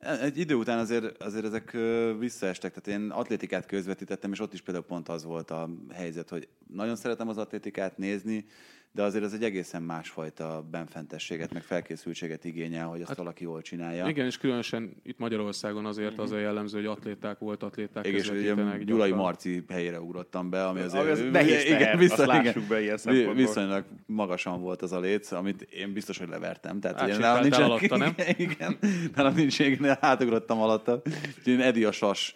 egy 0.00 0.38
idő 0.38 0.54
után 0.54 0.78
azért, 0.78 1.22
azért 1.22 1.44
ezek 1.44 1.76
visszaestek, 2.18 2.74
tehát 2.74 3.00
én 3.00 3.10
atlétikát 3.10 3.66
közvetítettem, 3.66 4.32
és 4.32 4.40
ott 4.40 4.52
is 4.52 4.60
például 4.60 4.86
pont 4.86 5.08
az 5.08 5.24
volt 5.24 5.50
a 5.50 5.68
helyzet, 5.92 6.28
hogy 6.28 6.48
nagyon 6.66 6.96
szeretem 6.96 7.28
az 7.28 7.38
atlétikát 7.38 7.98
nézni, 7.98 8.44
de 8.92 9.02
azért 9.02 9.24
ez 9.24 9.32
egy 9.32 9.42
egészen 9.42 9.82
másfajta 9.82 10.66
benfentességet, 10.70 11.52
meg 11.52 11.62
felkészültséget 11.62 12.44
igényel, 12.44 12.86
hogy 12.86 13.00
azt 13.00 13.08
hát, 13.08 13.16
valaki 13.16 13.42
jól 13.42 13.62
csinálja. 13.62 14.08
Igen, 14.08 14.26
és 14.26 14.38
különösen 14.38 14.96
itt 15.02 15.18
Magyarországon 15.18 15.86
azért 15.86 16.12
mm-hmm. 16.12 16.22
az 16.22 16.32
a 16.32 16.38
jellemző, 16.38 16.76
hogy 16.78 16.86
atléták 16.86 17.38
volt, 17.38 17.62
atléták 17.62 18.06
igen, 18.06 18.18
és 18.18 18.30
ugye 18.30 18.78
Gyulai 18.84 19.12
Marci 19.12 19.64
helyére 19.68 20.00
ugrottam 20.00 20.50
be, 20.50 20.66
ami 20.66 20.80
azért... 20.80 21.02
Ami 21.02 21.10
az 21.10 21.20
nehéz 21.32 21.64
teher, 21.64 21.80
igen, 21.80 21.98
viszont, 21.98 22.32
igen, 22.32 22.64
be 22.68 22.80
ilyen. 22.80 23.34
Viszonylag 23.34 23.84
magasan 24.06 24.60
volt 24.60 24.82
az 24.82 24.92
a 24.92 25.00
léc, 25.00 25.32
amit 25.32 25.62
én 25.62 25.92
biztos, 25.92 26.18
hogy 26.18 26.28
levertem. 26.28 26.80
Tehát 26.80 27.02
ugye, 27.02 27.18
nálam 27.18 27.42
nincs, 27.42 27.56
alatta, 27.56 27.96
nem? 27.96 28.14
Igen, 28.36 28.78
nálam 29.14 29.34
nincs, 29.34 29.60
én 29.60 29.96
átugrottam 30.00 30.60
alatta. 30.60 31.02
Én 31.44 31.60
Edi 31.60 31.84
a 31.84 31.92
sas 31.92 32.34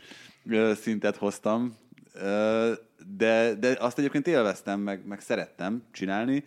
szintet 0.75 1.17
hoztam, 1.17 1.77
de, 3.07 3.55
de 3.55 3.77
azt 3.81 3.99
egyébként 3.99 4.27
élveztem, 4.27 4.81
meg, 4.81 5.07
meg 5.07 5.21
szerettem 5.21 5.83
csinálni, 5.91 6.45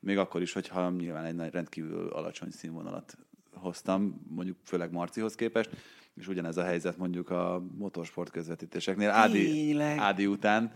még 0.00 0.18
akkor 0.18 0.42
is, 0.42 0.52
hogyha 0.52 0.90
nyilván 0.90 1.40
egy 1.40 1.52
rendkívül 1.52 2.08
alacsony 2.08 2.50
színvonalat 2.50 3.16
hoztam, 3.54 4.26
mondjuk 4.28 4.56
főleg 4.64 4.92
Marcihoz 4.92 5.34
képest, 5.34 5.70
és 6.14 6.28
ugyanez 6.28 6.56
a 6.56 6.64
helyzet 6.64 6.96
mondjuk 6.96 7.30
a 7.30 7.62
motorsport 7.78 8.30
közvetítéseknél. 8.30 9.10
Ádi, 9.10 9.80
Ádi 9.80 10.26
után, 10.26 10.72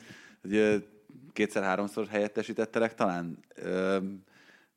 kétszer-háromszor 1.32 2.06
helyettesítettelek 2.06 2.94
talán, 2.94 3.38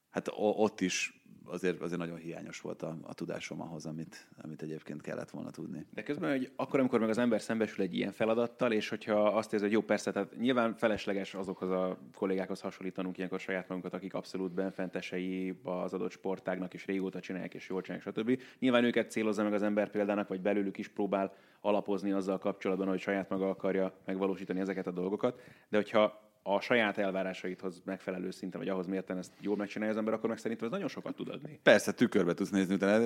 hát 0.09 0.27
ott 0.35 0.81
is 0.81 1.14
azért, 1.45 1.81
azért 1.81 1.99
nagyon 1.99 2.17
hiányos 2.17 2.61
volt 2.61 2.81
a, 2.81 2.97
a 3.01 3.13
tudásom 3.13 3.61
ahhoz, 3.61 3.85
amit, 3.85 4.27
amit 4.41 4.61
egyébként 4.61 5.01
kellett 5.01 5.29
volna 5.29 5.51
tudni. 5.51 5.85
De 5.93 6.03
közben, 6.03 6.31
hogy 6.31 6.51
akkor, 6.55 6.79
amikor 6.79 6.99
meg 6.99 7.09
az 7.09 7.17
ember 7.17 7.41
szembesül 7.41 7.83
egy 7.83 7.95
ilyen 7.95 8.11
feladattal, 8.11 8.71
és 8.71 8.89
hogyha 8.89 9.27
azt 9.27 9.53
érzi, 9.53 9.65
hogy 9.65 9.73
jó, 9.73 9.81
persze, 9.81 10.11
tehát 10.11 10.37
nyilván 10.37 10.75
felesleges 10.75 11.33
azokhoz 11.33 11.69
a 11.69 11.97
kollégákhoz 12.15 12.61
hasonlítanunk 12.61 13.17
ilyenkor 13.17 13.39
saját 13.39 13.67
magunkat, 13.67 13.93
akik 13.93 14.13
abszolút 14.13 14.53
benfentesei 14.53 15.59
az 15.63 15.93
adott 15.93 16.11
sportágnak, 16.11 16.73
és 16.73 16.85
régóta 16.85 17.19
csinálják, 17.19 17.53
és 17.53 17.69
jól 17.69 17.81
csinálják, 17.81 18.15
stb. 18.15 18.41
Nyilván 18.59 18.83
őket 18.83 19.11
célozza 19.11 19.43
meg 19.43 19.53
az 19.53 19.63
ember 19.63 19.89
példának, 19.89 20.27
vagy 20.27 20.41
belőlük 20.41 20.77
is 20.77 20.87
próbál 20.87 21.33
alapozni 21.61 22.11
azzal 22.11 22.37
kapcsolatban, 22.37 22.87
hogy 22.87 22.99
saját 22.99 23.29
maga 23.29 23.49
akarja 23.49 23.93
megvalósítani 24.05 24.59
ezeket 24.59 24.87
a 24.87 24.91
dolgokat. 24.91 25.41
De 25.69 25.77
hogyha 25.77 26.23
a 26.47 26.59
saját 26.59 26.97
elvárásaithoz 26.97 27.81
megfelelő 27.85 28.31
szinten, 28.31 28.59
vagy 28.59 28.69
ahhoz 28.69 28.87
mérten 28.87 29.17
ezt 29.17 29.31
jól 29.39 29.55
megcsinálja 29.55 29.93
az 29.93 29.99
ember, 29.99 30.13
akkor 30.13 30.29
meg 30.29 30.37
szerintem 30.37 30.65
ez 30.65 30.71
nagyon 30.71 30.87
sokat 30.87 31.15
tud 31.15 31.29
adni. 31.29 31.59
Persze, 31.63 31.91
tükörbe 31.91 32.33
tudsz 32.33 32.49
nézni, 32.49 32.73
utána 32.73 33.05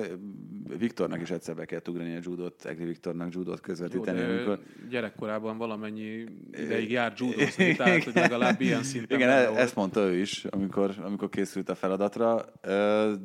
Viktornak 0.78 1.20
is 1.20 1.30
egyszer 1.30 1.54
be 1.54 1.64
kell 1.64 1.80
ugrani 1.88 2.16
a 2.16 2.20
judót, 2.22 2.64
Egri 2.64 2.84
Viktornak 2.84 3.34
judót 3.34 3.60
közvetíteni. 3.60 4.20
Jó, 4.20 4.26
amikor... 4.26 4.58
Gyerekkorában 4.90 5.56
valamennyi 5.56 6.24
ideig 6.52 6.90
járt 6.90 7.18
judozni, 7.18 7.76
tehát 7.76 8.04
hogy 8.04 8.14
legalább 8.14 8.60
ilyen 8.60 8.82
szinten. 8.82 9.18
Igen, 9.18 9.30
e- 9.30 9.56
ezt 9.56 9.74
mondta 9.74 10.00
ő 10.00 10.16
is, 10.16 10.44
amikor, 10.44 10.94
amikor 11.02 11.28
készült 11.28 11.68
a 11.68 11.74
feladatra, 11.74 12.44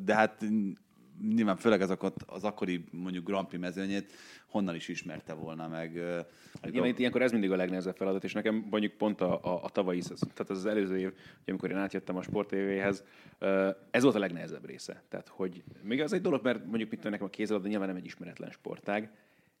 de 0.04 0.14
hát 0.14 0.44
nyilván 1.34 1.56
főleg 1.56 1.80
az, 1.80 1.96
az 2.26 2.44
akkori 2.44 2.84
mondjuk 2.90 3.24
Grand 3.24 3.46
Prix 3.46 3.62
mezőnyét 3.62 4.12
honnan 4.46 4.74
is 4.74 4.88
ismerte 4.88 5.32
volna 5.32 5.68
meg. 5.68 5.96
Hát, 6.60 6.66
igen, 6.66 6.84
itt 6.84 6.98
ilyenkor 6.98 7.22
ez 7.22 7.32
mindig 7.32 7.50
a 7.50 7.56
legnehezebb 7.56 7.96
feladat, 7.96 8.24
és 8.24 8.32
nekem 8.32 8.66
mondjuk 8.70 8.92
pont 8.92 9.20
a, 9.20 9.44
a, 9.44 9.64
a 9.64 9.68
tavalyi, 9.68 10.00
tehát 10.00 10.50
az, 10.50 10.58
az 10.58 10.66
előző 10.66 10.98
év, 10.98 11.12
amikor 11.46 11.70
én 11.70 11.76
átjöttem 11.76 12.16
a 12.16 12.22
Sport 12.22 12.48
TV-hez, 12.48 13.04
ez 13.90 14.02
volt 14.02 14.14
a 14.14 14.18
legnehezebb 14.18 14.66
része. 14.66 15.02
Tehát, 15.08 15.28
hogy 15.28 15.62
még 15.82 16.00
az 16.00 16.12
egy 16.12 16.20
dolog, 16.20 16.42
mert 16.42 16.66
mondjuk 16.66 16.90
mit 16.90 17.02
nekem 17.02 17.26
a 17.26 17.30
kézilabda 17.30 17.68
nyilván 17.68 17.88
nem 17.88 17.96
egy 17.96 18.04
ismeretlen 18.04 18.50
sportág, 18.50 19.10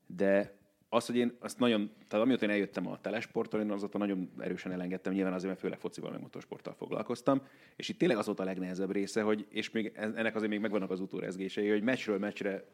de 0.06 0.54
az, 0.88 1.06
hogy 1.06 1.16
én 1.16 1.36
azt 1.40 1.58
nagyon, 1.58 1.90
tehát 2.08 2.24
amióta 2.24 2.44
én 2.44 2.50
eljöttem 2.50 2.86
a 2.86 3.00
telesporttól, 3.00 3.60
én 3.60 3.70
azóta 3.70 3.98
nagyon 3.98 4.30
erősen 4.38 4.72
elengedtem, 4.72 5.12
nyilván 5.12 5.32
azért, 5.32 5.48
mert 5.48 5.60
főleg 5.60 5.78
focival, 5.78 6.10
meg 6.10 6.20
motorsporttal 6.20 6.74
foglalkoztam, 6.74 7.42
és 7.76 7.88
itt 7.88 7.98
tényleg 7.98 8.18
az 8.18 8.26
volt 8.26 8.40
a 8.40 8.44
legnehezebb 8.44 8.92
része, 8.92 9.22
hogy, 9.22 9.46
és 9.48 9.70
még 9.70 9.92
ennek 9.94 10.34
azért 10.34 10.50
még 10.50 10.60
megvannak 10.60 10.90
az 10.90 11.00
utórezgései, 11.00 11.68
hogy 11.68 11.82
meccsről 11.82 12.18
meccsre 12.18 12.64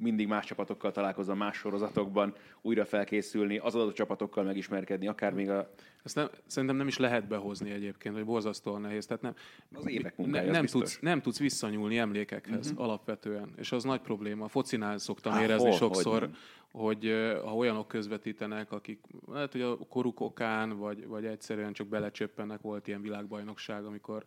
mindig 0.00 0.26
más 0.26 0.46
csapatokkal 0.46 0.92
találkozom, 0.92 1.38
más 1.38 1.56
sorozatokban, 1.56 2.34
újra 2.60 2.84
felkészülni, 2.84 3.58
az 3.58 3.74
adott 3.74 3.94
csapatokkal 3.94 4.44
megismerkedni, 4.44 5.06
akár 5.06 5.32
még 5.32 5.50
a... 5.50 5.70
Ezt 6.02 6.14
nem, 6.14 6.28
szerintem 6.46 6.78
nem 6.78 6.86
is 6.86 6.98
lehet 6.98 7.28
behozni 7.28 7.70
egyébként, 7.70 8.14
hogy 8.14 8.24
borzasztóan 8.24 8.80
nehéz. 8.80 9.06
Tehát 9.06 9.22
nem, 9.22 9.34
az 9.72 9.88
évek 9.88 10.16
munkája, 10.16 10.46
ne, 10.46 10.52
nem, 10.52 10.66
tudsz, 10.66 10.98
nem 11.00 11.20
tudsz 11.20 11.38
visszanyúlni 11.38 11.98
emlékekhez 11.98 12.70
uh-huh. 12.70 12.84
alapvetően, 12.84 13.52
és 13.56 13.72
az 13.72 13.84
nagy 13.84 14.00
probléma. 14.00 14.48
Focinál 14.48 14.98
szoktam 14.98 15.32
Há, 15.32 15.42
érezni 15.42 15.68
hol, 15.68 15.76
sokszor, 15.76 16.20
hogy, 16.20 16.30
hogy 16.72 17.34
ha 17.44 17.56
olyanok 17.56 17.88
közvetítenek, 17.88 18.72
akik 18.72 19.00
lehet, 19.26 19.52
hogy 19.52 19.60
a 19.60 19.76
koruk 19.76 20.20
okán, 20.20 20.78
vagy, 20.78 21.06
vagy 21.06 21.24
egyszerűen 21.24 21.72
csak 21.72 21.86
belecsöppennek, 21.86 22.60
volt 22.60 22.88
ilyen 22.88 23.02
világbajnokság, 23.02 23.84
amikor 23.84 24.24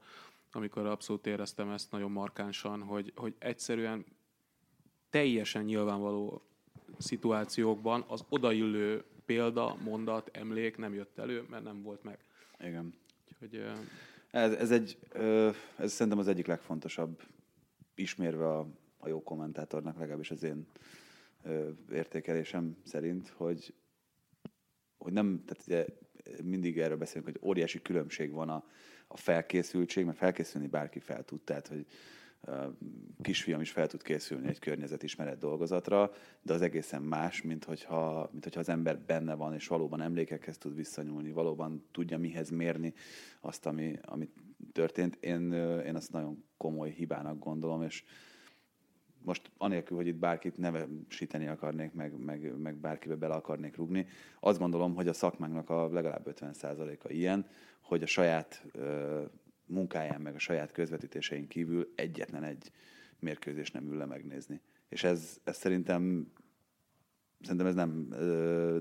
amikor 0.56 0.86
abszolút 0.86 1.27
éreztem 1.27 1.70
ezt 1.70 1.92
nagyon 1.92 2.12
markánsan, 2.12 2.82
hogy, 2.82 3.12
hogy 3.15 3.36
egyszerűen 3.39 4.06
teljesen 5.13 5.63
nyilvánvaló 5.63 6.41
szituációkban 6.98 8.05
az 8.08 8.24
odaillő 8.29 9.03
példa, 9.25 9.77
mondat, 9.84 10.29
emlék 10.38 10.77
nem 10.77 10.93
jött 10.93 11.17
elő, 11.17 11.46
mert 11.50 11.63
nem 11.63 11.82
volt 11.82 12.03
meg. 12.03 12.20
Igen. 12.60 12.93
Úgyhogy, 13.32 13.63
ez, 14.32 14.53
ez, 14.53 14.72
egy, 14.72 14.98
ez 15.77 15.91
szerintem 15.91 16.17
az 16.17 16.27
egyik 16.27 16.46
legfontosabb 16.48 17.22
ismérve 17.96 18.48
a, 18.48 18.67
a 18.98 19.08
jó 19.08 19.24
kommentátornak, 19.24 19.98
legalábbis 19.98 20.32
az 20.32 20.43
én 20.43 20.67
értékelésem 21.91 22.77
szerint, 22.84 23.29
hogy, 23.29 23.74
hogy 24.98 25.13
nem, 25.13 25.43
tehát 25.46 25.63
ugye 25.67 25.86
mindig 26.43 26.79
erről 26.79 26.98
beszélünk, 26.98 27.25
hogy 27.25 27.39
óriási 27.50 27.82
különbség 27.82 28.32
van 28.32 28.50
a, 28.50 28.63
a 29.08 29.17
felkészültség, 29.17 30.05
mert 30.05 30.17
felkészülni 30.17 30.67
bárki 30.67 31.00
fel 31.00 31.24
tud, 31.24 31.41
tehát 31.41 31.67
hogy 31.67 31.86
kisfiam 33.22 33.62
is 33.62 33.72
fel 33.72 33.88
tud 33.88 34.02
készülni 34.02 34.48
egy 34.48 34.60
környezetismeret 34.60 35.38
dolgozatra, 35.38 36.12
de 36.42 36.54
az 36.54 36.62
egészen 36.62 37.02
más, 37.02 37.42
mint 37.42 37.64
hogyha, 37.64 38.30
mint 38.32 38.44
hogyha 38.44 38.60
az 38.60 38.70
ember 38.70 39.00
benne 39.00 39.34
van, 39.34 39.54
és 39.54 39.68
valóban 39.68 40.02
emlékekhez 40.02 40.58
tud 40.58 40.76
visszanyúlni, 40.76 41.32
valóban 41.32 41.86
tudja 41.92 42.18
mihez 42.18 42.50
mérni 42.50 42.94
azt, 43.42 43.66
ami, 43.66 44.00
ami 44.02 44.30
történt. 44.72 45.16
Én, 45.16 45.52
én 45.86 45.96
azt 45.96 46.12
nagyon 46.12 46.44
komoly 46.58 46.90
hibának 46.90 47.40
gondolom, 47.40 47.84
és 47.84 48.04
most 49.24 49.52
anélkül, 49.58 49.98
hogy 49.98 50.08
itt 50.08 50.16
bárkit 50.16 50.58
nevesíteni 50.58 51.48
akarnék, 51.48 51.94
meg, 51.94 52.18
meg, 52.18 52.58
meg 52.58 52.76
bárkibe 52.76 53.16
bele 53.16 53.34
akarnék 53.34 53.76
rugni, 53.76 54.08
azt 54.40 54.60
gondolom, 54.60 54.96
hogy 54.96 55.08
a 55.08 55.14
szakmánknak 55.14 55.70
a 55.70 55.90
legalább 55.92 56.28
50%-a 56.40 57.12
ilyen, 57.12 57.46
hogy 57.82 58.04
a 58.04 58.06
saját 58.08 58.66
munkáján, 59.74 60.22
meg 60.22 60.36
a 60.36 60.39
saját 60.39 60.72
közvetítésein 60.72 61.48
kívül 61.48 61.92
egyetlen 61.96 62.44
egy 62.44 62.72
mérkőzés 63.20 63.72
nem 63.72 63.86
ül 63.86 63.98
le 63.98 64.06
megnézni. 64.06 64.62
És 64.89 65.03
ez, 65.03 65.39
ez 65.44 65.58
szerintem 65.58 66.32
szerintem 67.42 67.68
ez 67.68 67.75
nem, 67.75 68.08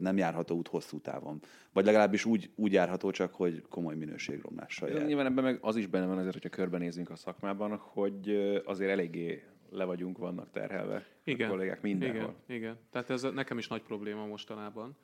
nem 0.01 0.17
járható 0.17 0.57
út 0.57 0.69
hosszú 0.69 1.01
távon. 1.01 1.41
Vagy 1.73 1.85
legalábbis 1.85 2.25
úgy, 2.25 2.51
úgy 2.55 2.73
járható 2.73 3.11
csak, 3.11 3.35
hogy 3.35 3.63
komoly 3.69 3.95
minőségromlással 3.95 4.89
jár. 4.89 5.07
Nyilván 5.07 5.27
ebben 5.27 5.45
meg 5.45 5.59
az 5.61 5.77
is 5.77 5.87
benne 5.87 6.07
van 6.07 6.19
azért, 6.19 6.33
hogyha 6.33 6.49
körbenézünk 6.49 7.11
a 7.11 7.17
szakmában, 7.17 7.77
hogy 7.77 8.31
azért 8.65 8.91
eléggé 8.91 9.43
le 9.71 9.85
vagyunk, 9.85 10.19
vannak 10.19 10.51
terhelve 10.51 11.07
igen, 11.25 11.49
a 11.49 11.51
kollégák 11.51 11.83
mindenhol. 11.83 12.37
Igen, 12.47 12.57
igen. 12.61 12.79
Tehát 12.91 13.11
ez 13.11 13.23
nekem 13.23 13.59
is 13.59 13.69
nagy 13.69 13.83
probléma 13.83 14.27
mostanában, 14.27 14.97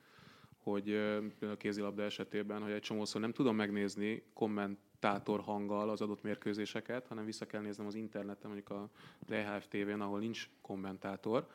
hogy 0.57 0.93
a 1.41 1.57
kézilabda 1.57 2.03
esetében, 2.03 2.61
hogy 2.61 2.71
egy 2.71 2.81
csomószor 2.81 3.21
nem 3.21 3.31
tudom 3.31 3.55
megnézni 3.55 4.23
komment 4.33 4.79
kommentátor 4.99 5.41
hanggal 5.41 5.89
az 5.89 6.01
adott 6.01 6.23
mérkőzéseket, 6.23 7.07
hanem 7.07 7.25
vissza 7.25 7.45
kell 7.45 7.61
néznem 7.61 7.87
az 7.87 7.95
interneten, 7.95 8.51
mondjuk 8.51 8.69
a 8.69 8.89
DHF 9.25 9.67
TV-n, 9.67 10.01
ahol 10.01 10.19
nincs 10.19 10.49
kommentátor, 10.61 11.47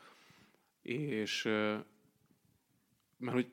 és 0.82 1.42
mert 3.18 3.36
hogy 3.36 3.50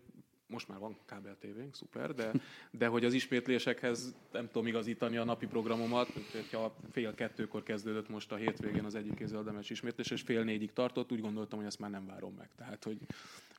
most 0.47 0.67
már 0.67 0.79
van 0.79 0.97
kábel 1.05 1.37
tévénk, 1.39 1.75
szuper, 1.75 2.13
de, 2.13 2.31
de 2.71 2.87
hogy 2.87 3.05
az 3.05 3.13
ismétlésekhez 3.13 4.15
nem 4.31 4.47
tudom 4.47 4.67
igazítani 4.67 5.17
a 5.17 5.23
napi 5.23 5.45
programomat, 5.45 6.07
hogyha 6.31 6.75
fél 6.91 7.13
kettőkor 7.13 7.63
kezdődött 7.63 8.09
most 8.09 8.31
a 8.31 8.35
hétvégén 8.35 8.85
az 8.85 8.95
egyik 8.95 9.15
kézilabdames 9.15 9.69
ismétlés, 9.69 10.11
és 10.11 10.21
fél 10.21 10.43
négyig 10.43 10.73
tartott, 10.73 11.11
úgy 11.11 11.21
gondoltam, 11.21 11.57
hogy 11.57 11.67
ezt 11.67 11.79
már 11.79 11.89
nem 11.89 12.05
várom 12.05 12.33
meg. 12.33 12.49
Tehát, 12.55 12.83
hogy 12.83 12.97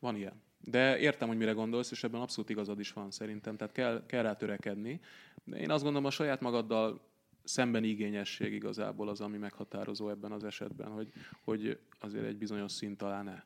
van 0.02 0.16
ilyen. 0.16 0.42
De 0.60 0.98
értem, 0.98 1.28
hogy 1.28 1.36
mire 1.36 1.52
gondolsz, 1.52 1.90
és 1.90 2.04
ebben 2.04 2.20
abszolút 2.20 2.50
igazad 2.50 2.80
is 2.80 2.92
van 2.92 3.10
szerintem, 3.10 3.56
tehát 3.56 3.72
kell, 3.72 4.06
kell 4.06 4.22
rá 4.22 4.36
törekedni. 4.36 5.00
De 5.44 5.58
én 5.58 5.70
azt 5.70 5.82
gondolom, 5.82 6.06
a 6.06 6.10
saját 6.10 6.40
magaddal 6.40 7.00
szemben 7.44 7.84
igényesség 7.84 8.52
igazából 8.52 9.08
az, 9.08 9.20
ami 9.20 9.38
meghatározó 9.38 10.08
ebben 10.08 10.32
az 10.32 10.44
esetben, 10.44 10.90
hogy, 10.90 11.12
hogy 11.44 11.78
azért 11.98 12.24
egy 12.24 12.36
bizonyos 12.36 12.72
szint 12.72 13.02
alá 13.02 13.22
ne. 13.22 13.42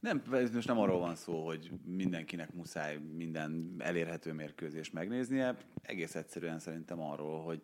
Nem, 0.00 0.22
ez 0.32 0.54
most 0.54 0.68
nem 0.68 0.78
arról 0.78 0.98
van 0.98 1.14
szó, 1.14 1.46
hogy 1.46 1.70
mindenkinek 1.84 2.52
muszáj 2.52 2.96
minden 2.96 3.74
elérhető 3.78 4.32
mérkőzést 4.32 4.92
megnéznie. 4.92 5.56
Egész 5.82 6.14
egyszerűen 6.14 6.58
szerintem 6.58 7.00
arról, 7.00 7.42
hogy 7.42 7.62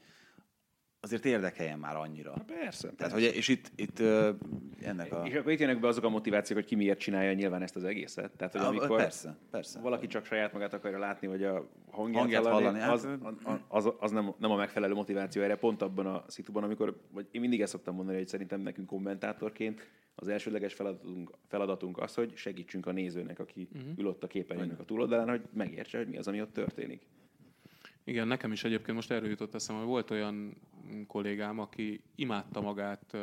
azért 1.00 1.24
érdekeljen 1.24 1.78
már 1.78 1.96
annyira. 1.96 2.32
Na 2.36 2.44
persze. 2.44 2.92
Tehát, 2.96 3.12
hogy, 3.12 3.22
és 3.22 3.48
itt, 3.48 3.70
itt 3.76 3.98
ö, 3.98 4.30
ennek 4.80 5.12
a... 5.12 5.26
És 5.26 5.34
akkor 5.34 5.52
itt 5.52 5.58
jönnek 5.58 5.80
be 5.80 5.88
azok 5.88 6.04
a 6.04 6.08
motivációk, 6.08 6.58
hogy 6.58 6.68
ki 6.68 6.74
miért 6.74 6.98
csinálja 6.98 7.32
nyilván 7.32 7.62
ezt 7.62 7.76
az 7.76 7.84
egészet. 7.84 8.30
Tehát, 8.36 8.52
hogy 8.52 8.62
amikor 8.62 8.96
persze, 8.96 9.36
persze. 9.50 9.80
valaki 9.80 10.06
csak 10.06 10.24
saját 10.24 10.52
magát 10.52 10.74
akarja 10.74 10.98
látni, 10.98 11.26
vagy 11.26 11.44
a 11.44 11.68
hangját, 11.90 12.20
Hangját 12.20 12.46
hallani, 12.46 12.78
hallani, 12.78 12.78
hát- 12.78 13.64
az, 13.68 13.86
az, 13.86 13.94
az 13.98 14.10
nem, 14.10 14.34
nem, 14.38 14.50
a 14.50 14.56
megfelelő 14.56 14.94
motiváció 14.94 15.42
erre, 15.42 15.56
pont 15.56 15.82
abban 15.82 16.06
a 16.06 16.24
szituban, 16.26 16.62
amikor, 16.62 17.00
vagy 17.10 17.26
én 17.30 17.40
mindig 17.40 17.60
ezt 17.60 17.72
szoktam 17.72 17.94
mondani, 17.94 18.16
hogy 18.16 18.28
szerintem 18.28 18.60
nekünk 18.60 18.86
kommentátorként 18.86 19.88
az 20.14 20.28
elsődleges 20.28 20.74
feladatunk, 20.74 21.30
feladatunk 21.48 21.98
az, 21.98 22.14
hogy 22.14 22.32
segítsünk 22.36 22.86
a 22.86 22.92
nézőnek, 22.92 23.38
aki 23.38 23.68
uh-huh. 23.72 23.90
ül 23.96 24.06
ott 24.06 24.24
a 24.24 24.26
képernyőnek 24.26 24.80
a 24.80 24.84
túloldalán, 24.84 25.28
hogy 25.28 25.42
megértse, 25.52 25.98
hogy 25.98 26.08
mi 26.08 26.16
az, 26.16 26.28
ami 26.28 26.40
ott 26.40 26.52
történik. 26.52 27.02
Igen, 28.04 28.26
nekem 28.26 28.52
is 28.52 28.64
egyébként 28.64 28.96
most 28.96 29.10
erről 29.10 29.28
jutott 29.28 29.54
eszembe, 29.54 29.80
hogy 29.80 29.90
volt 29.90 30.10
olyan 30.10 30.56
kollégám, 31.06 31.58
aki 31.58 32.02
imádta 32.14 32.60
magát 32.60 33.16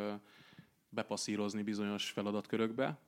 bepasszírozni 0.88 1.62
bizonyos 1.62 2.10
feladatkörökbe, 2.10 2.98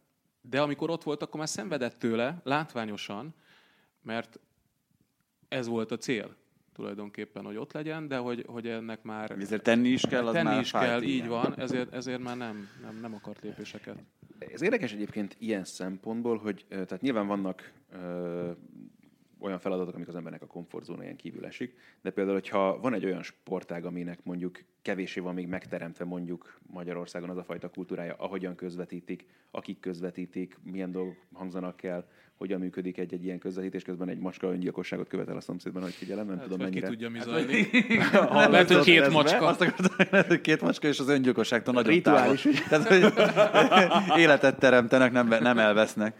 de 0.40 0.60
amikor 0.60 0.90
ott 0.90 1.02
volt, 1.02 1.22
akkor 1.22 1.38
már 1.38 1.48
szenvedett 1.48 1.98
tőle, 1.98 2.40
látványosan, 2.44 3.34
mert 4.02 4.40
ez 5.48 5.66
volt 5.66 5.90
a 5.90 5.96
cél 5.96 6.36
tulajdonképpen, 6.72 7.44
hogy 7.44 7.56
ott 7.56 7.72
legyen, 7.72 8.08
de 8.08 8.16
hogy, 8.16 8.44
hogy 8.46 8.66
ennek 8.66 9.02
már 9.02 9.30
Ezért 9.30 9.62
tenni 9.62 9.88
is 9.88 10.00
kell, 10.00 10.26
az 10.26 10.32
tenni 10.32 10.48
már 10.48 10.60
is 10.60 10.70
fájt, 10.70 10.88
kell, 10.88 11.02
így 11.02 11.14
igen. 11.14 11.28
van, 11.28 11.58
ezért, 11.58 11.92
ezért 11.92 12.22
már 12.22 12.36
nem, 12.36 12.68
nem, 12.82 12.98
nem 13.00 13.14
akart 13.14 13.42
lépéseket. 13.42 13.98
Ez 14.38 14.62
érdekes 14.62 14.92
egyébként 14.92 15.36
ilyen 15.38 15.64
szempontból, 15.64 16.38
hogy 16.38 16.64
tehát 16.68 17.00
nyilván 17.00 17.26
vannak 17.26 17.72
ö, 17.92 18.50
olyan 19.40 19.58
feladatok, 19.58 19.94
amik 19.94 20.08
az 20.08 20.14
embernek 20.14 20.42
a 20.42 20.46
komfortzónáján 20.46 21.16
kívül 21.16 21.46
esik, 21.46 21.76
de 22.00 22.10
például, 22.10 22.36
hogyha 22.36 22.80
van 22.80 22.94
egy 22.94 23.04
olyan 23.04 23.22
sportág, 23.22 23.84
aminek 23.84 24.24
mondjuk 24.24 24.64
kevésé 24.82 25.20
van 25.20 25.34
még 25.34 25.46
megteremtve 25.46 26.04
mondjuk 26.04 26.58
Magyarországon 26.66 27.30
az 27.30 27.36
a 27.36 27.44
fajta 27.44 27.68
kultúrája, 27.68 28.14
ahogyan 28.14 28.54
közvetítik, 28.54 29.26
akik 29.50 29.80
közvetítik, 29.80 30.58
milyen 30.62 30.90
dolgok 30.90 31.16
hangzanak 31.32 31.82
el, 31.82 32.08
hogyan 32.40 32.60
működik 32.60 32.98
egy-egy 32.98 33.24
ilyen 33.24 33.38
közvetítés, 33.38 33.82
közben 33.82 34.08
egy 34.08 34.18
macska 34.18 34.50
öngyilkosságot 34.52 35.08
követel 35.08 35.36
a 35.36 35.40
szomszédban, 35.40 35.82
hogy 35.82 35.92
figyelem, 35.92 36.26
nem 36.26 36.34
Hát, 36.34 36.44
tudom 36.44 36.58
vagy 36.58 36.68
ki 36.68 36.80
mennyire. 36.80 36.88
tudja, 36.88 37.10
mi 37.10 37.20
zajlik. 37.20 38.00
Hallatszott 38.12 38.50
Lehet, 38.50 38.72
hogy 38.72 38.82
két 38.84 39.10
macska. 39.10 39.46
Azt 39.46 39.60
akartam, 39.60 40.06
lehet, 40.10 40.26
hogy 40.26 40.40
két 40.40 40.60
macska, 40.60 40.88
és 40.88 40.98
az 40.98 41.08
öngyilkosságtól 41.08 41.74
nagyon 41.74 41.92
Rituális, 41.92 42.42
távol. 42.42 42.84
Tehát, 42.84 42.88
hogy 42.88 44.18
életet 44.22 44.58
teremtenek, 44.58 45.12
nem, 45.12 45.28
nem 45.28 45.58
elvesznek. 45.58 46.14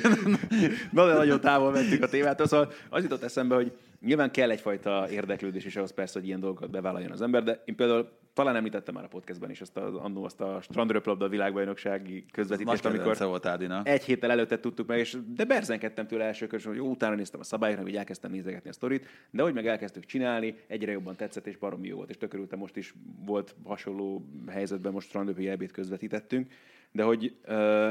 Na, 0.92 1.06
de 1.06 1.12
nagyon 1.14 1.40
távol 1.40 1.70
mentünk 1.70 2.02
a 2.02 2.08
témától, 2.08 2.46
szóval 2.46 2.72
az 2.88 3.02
jutott 3.02 3.22
eszembe, 3.22 3.54
hogy 3.54 3.72
nyilván 4.00 4.30
kell 4.30 4.50
egyfajta 4.50 5.06
érdeklődés 5.10 5.64
is 5.64 5.76
ahhoz 5.76 5.92
persze, 5.92 6.18
hogy 6.18 6.28
ilyen 6.28 6.40
dolgokat 6.40 6.70
bevállaljon 6.70 7.10
az 7.10 7.22
ember, 7.22 7.42
de 7.42 7.62
én 7.64 7.76
például 7.76 8.08
talán 8.32 8.56
említettem 8.56 8.94
már 8.94 9.04
a 9.04 9.08
podcastben 9.08 9.50
is 9.50 9.60
ezt 9.60 9.76
az, 9.76 9.94
annó 9.94 10.24
azt 10.24 10.40
a 10.40 10.58
strandröplabda 10.60 11.28
világbajnoksági 11.28 12.24
közvetítést, 12.32 12.84
amikor 12.84 13.16
volt 13.18 13.46
Ádina. 13.46 13.82
egy 13.84 14.04
héttel 14.04 14.30
előtte 14.30 14.60
tudtuk 14.60 14.86
meg, 14.86 14.98
és 14.98 15.16
de 15.34 15.44
berzenkedtem 15.44 16.06
tőle 16.06 16.24
első 16.24 16.46
körös, 16.46 16.64
hogy 16.64 16.76
jó, 16.76 16.86
utána 16.86 17.14
néztem 17.14 17.40
a 17.40 17.44
szabályoknak, 17.44 17.86
hogy 17.86 17.96
elkezdtem 17.96 18.30
nézegetni 18.30 18.70
a 18.70 18.72
sztorit, 18.72 19.06
de 19.30 19.42
hogy 19.42 19.54
meg 19.54 19.66
elkezdtük 19.66 20.04
csinálni, 20.04 20.56
egyre 20.66 20.92
jobban 20.92 21.16
tetszett, 21.16 21.46
és 21.46 21.56
baromi 21.56 21.88
jó 21.88 21.96
volt, 21.96 22.10
és 22.10 22.16
tökörültem, 22.16 22.58
most 22.58 22.76
is 22.76 22.94
volt 23.24 23.54
hasonló 23.64 24.24
helyzetben, 24.48 24.92
most 24.92 25.08
strandröpi 25.08 25.48
elbét 25.48 25.70
közvetítettünk, 25.70 26.52
de 26.92 27.02
hogy 27.02 27.36
ö, 27.44 27.88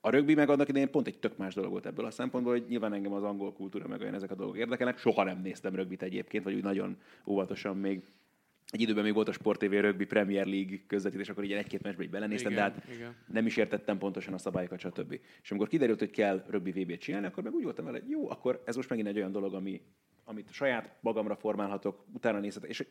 a 0.00 0.10
rögbi 0.10 0.34
meg 0.34 0.48
annak 0.48 0.68
idején 0.68 0.90
pont 0.90 1.06
egy 1.06 1.18
tök 1.18 1.36
más 1.36 1.54
dolog 1.54 1.70
volt 1.70 1.86
ebből 1.86 2.06
a 2.06 2.10
szempontból, 2.10 2.52
hogy 2.52 2.64
nyilván 2.68 2.92
engem 2.92 3.12
az 3.12 3.22
angol 3.22 3.52
kultúra 3.52 3.88
meg 3.88 4.00
olyan 4.00 4.14
ezek 4.14 4.30
a 4.30 4.34
dolgok 4.34 4.56
érdekelnek. 4.56 4.98
Soha 4.98 5.24
nem 5.24 5.40
néztem 5.42 5.74
rögbit 5.74 6.02
egyébként, 6.02 6.44
vagy 6.44 6.54
úgy 6.54 6.62
nagyon 6.62 6.96
óvatosan 7.26 7.76
még 7.76 8.02
egy 8.74 8.80
időben 8.80 9.04
még 9.04 9.14
volt 9.14 9.28
a 9.28 9.32
Sport 9.32 9.58
TV 9.58 9.72
Rugby 9.72 10.04
Premier 10.04 10.46
League 10.46 10.78
közvetítés, 10.86 11.28
akkor 11.28 11.44
így 11.44 11.52
egy-két 11.52 11.82
meccsbe 11.82 12.02
így 12.02 12.10
belenéztem, 12.10 12.52
Igen, 12.52 12.64
de 12.64 12.70
hát 12.74 12.94
igen. 12.94 13.14
nem 13.26 13.46
is 13.46 13.56
értettem 13.56 13.98
pontosan 13.98 14.34
a 14.34 14.38
szabályokat, 14.38 14.78
stb. 14.78 15.20
És 15.42 15.50
amikor 15.50 15.68
kiderült, 15.68 15.98
hogy 15.98 16.10
kell 16.10 16.44
rögbi 16.48 16.70
VB-t 16.70 17.00
csinálni, 17.00 17.26
akkor 17.26 17.42
meg 17.42 17.54
úgy 17.54 17.62
voltam 17.62 17.84
vele, 17.84 17.98
hogy 18.00 18.10
jó, 18.10 18.30
akkor 18.30 18.62
ez 18.64 18.76
most 18.76 18.88
megint 18.88 19.08
egy 19.08 19.16
olyan 19.16 19.32
dolog, 19.32 19.54
ami, 19.54 19.82
amit 20.24 20.52
saját 20.52 20.96
magamra 21.00 21.36
formálhatok, 21.36 22.04
utána 22.12 22.38
nézhetek, 22.38 22.70
és 22.70 22.86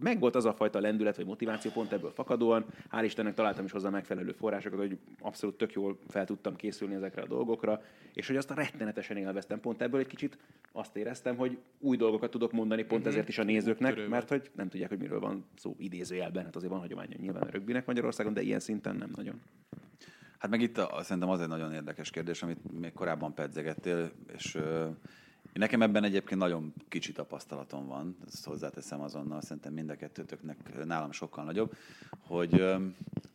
meg 0.00 0.18
volt 0.20 0.34
az 0.34 0.44
a 0.44 0.52
fajta 0.52 0.80
lendület 0.80 1.16
vagy 1.16 1.26
motiváció 1.26 1.70
pont 1.70 1.92
ebből 1.92 2.10
fakadóan. 2.10 2.64
Hál' 2.90 3.02
Istennek 3.04 3.34
találtam 3.34 3.64
is 3.64 3.70
hozzá 3.70 3.88
megfelelő 3.88 4.32
forrásokat, 4.32 4.78
hogy 4.78 4.98
abszolút 5.20 5.56
tök 5.56 5.72
jól 5.72 5.98
fel 6.08 6.24
tudtam 6.24 6.56
készülni 6.56 6.94
ezekre 6.94 7.22
a 7.22 7.26
dolgokra, 7.26 7.82
és 8.12 8.26
hogy 8.26 8.36
azt 8.36 8.50
a 8.50 8.54
rettenetesen 8.54 9.16
élveztem. 9.16 9.60
Pont 9.60 9.82
ebből 9.82 10.00
egy 10.00 10.06
kicsit 10.06 10.38
azt 10.72 10.96
éreztem, 10.96 11.36
hogy 11.36 11.58
új 11.78 11.96
dolgokat 11.96 12.30
tudok 12.30 12.52
mondani, 12.52 12.84
pont 12.84 13.00
Mhm. 13.00 13.10
ezért 13.10 13.28
is 13.28 13.38
a 13.38 13.42
nézőknek, 13.42 13.92
Körülbelül. 13.92 14.10
mert 14.10 14.28
hogy 14.28 14.50
nem 14.54 14.68
tudják, 14.68 14.88
hogy 14.88 14.98
miről 14.98 15.20
van 15.20 15.44
szó 15.56 15.74
idézőjelben. 15.78 16.44
Hát 16.44 16.56
azért 16.56 16.70
van 16.72 16.80
hagyománya 16.80 17.16
nyilván 17.20 17.42
a 17.42 17.50
rögbinek 17.50 17.86
Magyarországon, 17.86 18.32
de 18.32 18.42
ilyen 18.42 18.60
szinten 18.60 18.96
nem 18.96 19.12
nagyon. 19.16 19.40
Hát 20.38 20.50
meg 20.50 20.60
itt 20.60 20.78
a, 20.78 21.02
szerintem 21.02 21.28
az 21.30 21.40
egy 21.40 21.48
nagyon 21.48 21.72
érdekes 21.72 22.10
kérdés, 22.10 22.42
amit 22.42 22.80
még 22.80 22.92
korábban 22.92 23.34
pedzegettél, 23.34 24.10
és 24.34 24.58
nekem 25.58 25.82
ebben 25.82 26.04
egyébként 26.04 26.40
nagyon 26.40 26.74
kicsi 26.88 27.12
tapasztalatom 27.12 27.86
van, 27.86 28.16
ezt 28.26 28.44
hozzáteszem 28.44 29.00
azonnal, 29.00 29.40
szerintem 29.40 29.72
mind 29.72 29.90
a 29.90 29.96
kettőtöknek 29.96 30.84
nálam 30.84 31.12
sokkal 31.12 31.44
nagyobb, 31.44 31.76
hogy 32.20 32.64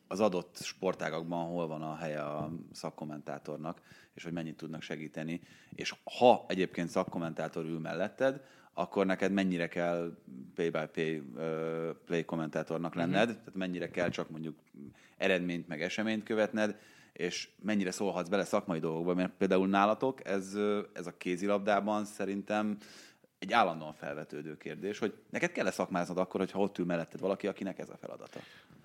az 0.08 0.20
adott 0.20 0.58
sportágakban 0.62 1.46
hol 1.46 1.68
van 1.68 1.82
a 1.82 1.96
helye 1.96 2.22
a 2.22 2.52
szakkommentátornak, 2.72 3.82
és 4.14 4.24
hogy 4.24 4.34
mennyit 4.34 4.58
tudnak 4.58 4.82
segíteni, 4.82 5.42
és 5.76 5.96
ha 6.20 6.46
egyébként 6.48 6.90
szakkommentátor 6.90 7.66
ül 7.66 7.80
melletted, 7.80 8.42
akkor 8.74 9.06
neked 9.06 9.32
mennyire 9.32 9.68
kell 9.68 10.18
pay-by-pay 10.56 11.24
play 12.06 12.26
kommentátornak 12.26 12.96
lenned, 12.96 13.30
uh-huh. 13.30 13.44
tehát 13.44 13.56
mennyire 13.56 13.90
kell 13.90 14.10
csak 14.10 14.30
mondjuk 14.30 14.56
eredményt 15.18 15.68
meg 15.68 15.82
eseményt 15.82 16.24
követned, 16.24 16.78
és 17.14 17.50
mennyire 17.62 17.92
szólhatsz 17.92 18.30
bele 18.30 18.44
szakmai 18.44 18.80
dolgokba, 18.80 19.14
mert 19.14 19.32
például 19.38 19.68
nálatok 19.68 20.28
ez, 20.28 20.58
ez 20.94 21.08
a 21.08 21.18
kézilabdában 21.18 22.06
szerintem 22.06 22.78
egy 23.40 23.54
állandóan 23.54 23.94
felvetődő 23.94 24.58
kérdés, 24.58 25.00
hogy 25.00 25.14
neked 25.30 25.52
kell-e 25.52 25.72
szakmáznod 25.72 26.18
akkor, 26.18 26.40
hogyha 26.40 26.60
ott 26.60 26.78
ül 26.78 26.86
melletted 26.86 27.20
valaki, 27.20 27.48
akinek 27.48 27.80
ez 27.80 27.90
a 27.90 27.98
feladata? 27.98 28.40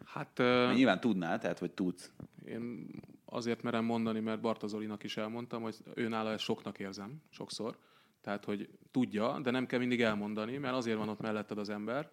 Hát 0.04 0.38
ö, 0.38 0.70
nyilván 0.74 1.00
tudnál, 1.00 1.38
tehát 1.38 1.58
hogy 1.58 1.70
tudsz. 1.70 2.10
én 2.44 2.90
azért 3.24 3.62
merem 3.62 3.84
mondani, 3.84 4.20
mert 4.20 4.40
Bartazolinak 4.40 5.02
is 5.02 5.16
elmondtam, 5.16 5.62
hogy 5.62 5.76
ő 5.94 6.08
nála 6.08 6.32
ezt 6.32 6.44
soknak 6.44 6.78
érzem, 6.78 7.22
sokszor. 7.30 7.76
Tehát, 8.20 8.44
hogy 8.44 8.68
tudja, 8.90 9.40
de 9.40 9.50
nem 9.50 9.66
kell 9.66 9.78
mindig 9.78 10.02
elmondani, 10.02 10.56
mert 10.56 10.74
azért 10.74 10.98
van 10.98 11.08
ott 11.08 11.20
melletted 11.20 11.58
az 11.58 11.68
ember, 11.68 12.10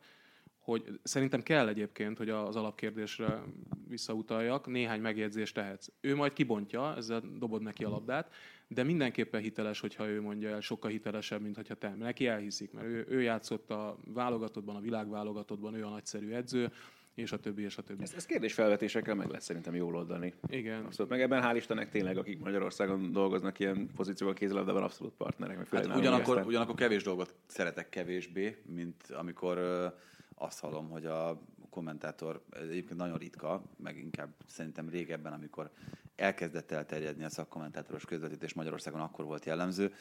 hogy 0.66 1.00
szerintem 1.04 1.42
kell 1.42 1.68
egyébként, 1.68 2.18
hogy 2.18 2.30
az 2.30 2.56
alapkérdésre 2.56 3.44
visszautaljak, 3.88 4.68
néhány 4.68 5.02
megjegyzést 5.02 5.54
tehetsz. 5.54 5.88
Ő 6.02 6.16
majd 6.16 6.34
kibontja, 6.34 6.96
ezzel 6.96 7.22
dobod 7.38 7.62
neki 7.62 7.84
a 7.84 7.90
labdát, 7.90 8.34
de 8.68 8.84
mindenképpen 8.84 9.42
hiteles, 9.42 9.80
hogyha 9.80 10.08
ő 10.08 10.22
mondja 10.22 10.50
el, 10.50 10.60
sokkal 10.60 10.92
hitelesebb, 10.92 11.42
mint 11.42 11.56
hogyha 11.56 11.76
te. 11.76 11.90
Neki 11.90 12.28
elhiszik, 12.28 12.72
mert 12.72 12.88
ő, 12.88 13.06
ő 13.10 13.22
játszott 13.22 13.70
a 13.72 13.98
válogatottban, 14.06 14.76
a 14.76 14.80
világválogatottban, 14.80 15.74
ő 15.74 15.86
a 15.86 15.90
nagyszerű 15.90 16.32
edző, 16.32 16.72
és 17.14 17.32
a 17.32 17.40
többi, 17.40 17.64
és 17.64 17.78
a 17.78 17.82
többi. 17.82 18.04
Ez, 18.04 18.14
ez 18.16 18.26
kérdésfelvetésekkel 18.26 19.16
meg 19.16 19.28
lehet 19.28 19.42
szerintem 19.42 19.76
jól 19.76 19.96
oldani. 19.96 20.34
Igen. 20.48 20.86
Abszolút. 20.86 21.12
Meg 21.12 21.22
ebben 21.22 21.44
hál' 21.44 21.56
Istennek 21.56 21.90
tényleg, 21.90 22.18
akik 22.18 22.40
Magyarországon 22.40 23.12
dolgoznak 23.12 23.60
ilyen 23.60 23.90
pozícióban 23.96 24.36
kézilabdában, 24.36 24.84
abszolút 24.84 25.14
partnerek. 25.14 25.58
Meg 25.58 25.68
Hát 25.86 25.98
ugyanakkor, 25.98 26.44
ugyanakkor 26.46 26.76
kevés 26.76 27.04
dolgot 27.04 27.34
szeretek 27.46 27.90
kevésbé, 27.90 28.58
mint 28.66 29.12
amikor 29.12 29.58
ö, 29.58 29.88
azt 30.36 30.60
hallom, 30.60 30.90
hogy 30.90 31.06
a 31.06 31.42
kommentátor, 31.70 32.42
ez 32.50 32.68
egyébként 32.68 33.00
nagyon 33.00 33.18
ritka, 33.18 33.64
meg 33.78 33.98
inkább 33.98 34.30
szerintem 34.48 34.90
régebben, 34.90 35.34
amikor 35.34 35.72
elkezdett 36.16 36.72
elterjedni 36.72 37.24
a 37.24 37.30
szakkommentátoros 37.30 38.06
közvetítés 38.06 38.54
Magyarországon, 38.54 39.02
akkor 39.02 39.26
volt 39.26 39.46
jellemző, 39.46 39.94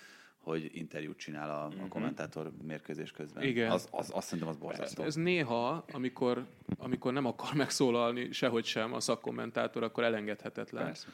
hogy 0.45 0.71
interjút 0.73 1.17
csinál 1.17 1.51
a, 1.51 1.65
a 1.85 1.89
kommentátor 1.89 2.53
mérkőzés 2.63 3.11
közben. 3.11 3.43
Igen. 3.43 3.71
Az, 3.71 3.89
az, 3.91 4.11
azt 4.13 4.27
szerintem 4.27 4.49
az 4.49 4.57
borzasztó. 4.57 5.03
Ez 5.03 5.15
néha, 5.15 5.85
amikor, 5.93 6.47
amikor 6.79 7.13
nem 7.13 7.27
akar 7.27 7.55
megszólalni 7.55 8.33
sehogy 8.33 8.65
sem 8.65 8.93
a 8.93 9.01
szakkommentátor, 9.01 9.83
akkor 9.83 10.05
elengedhetetlen. 10.05 10.85
Persze. 10.85 11.09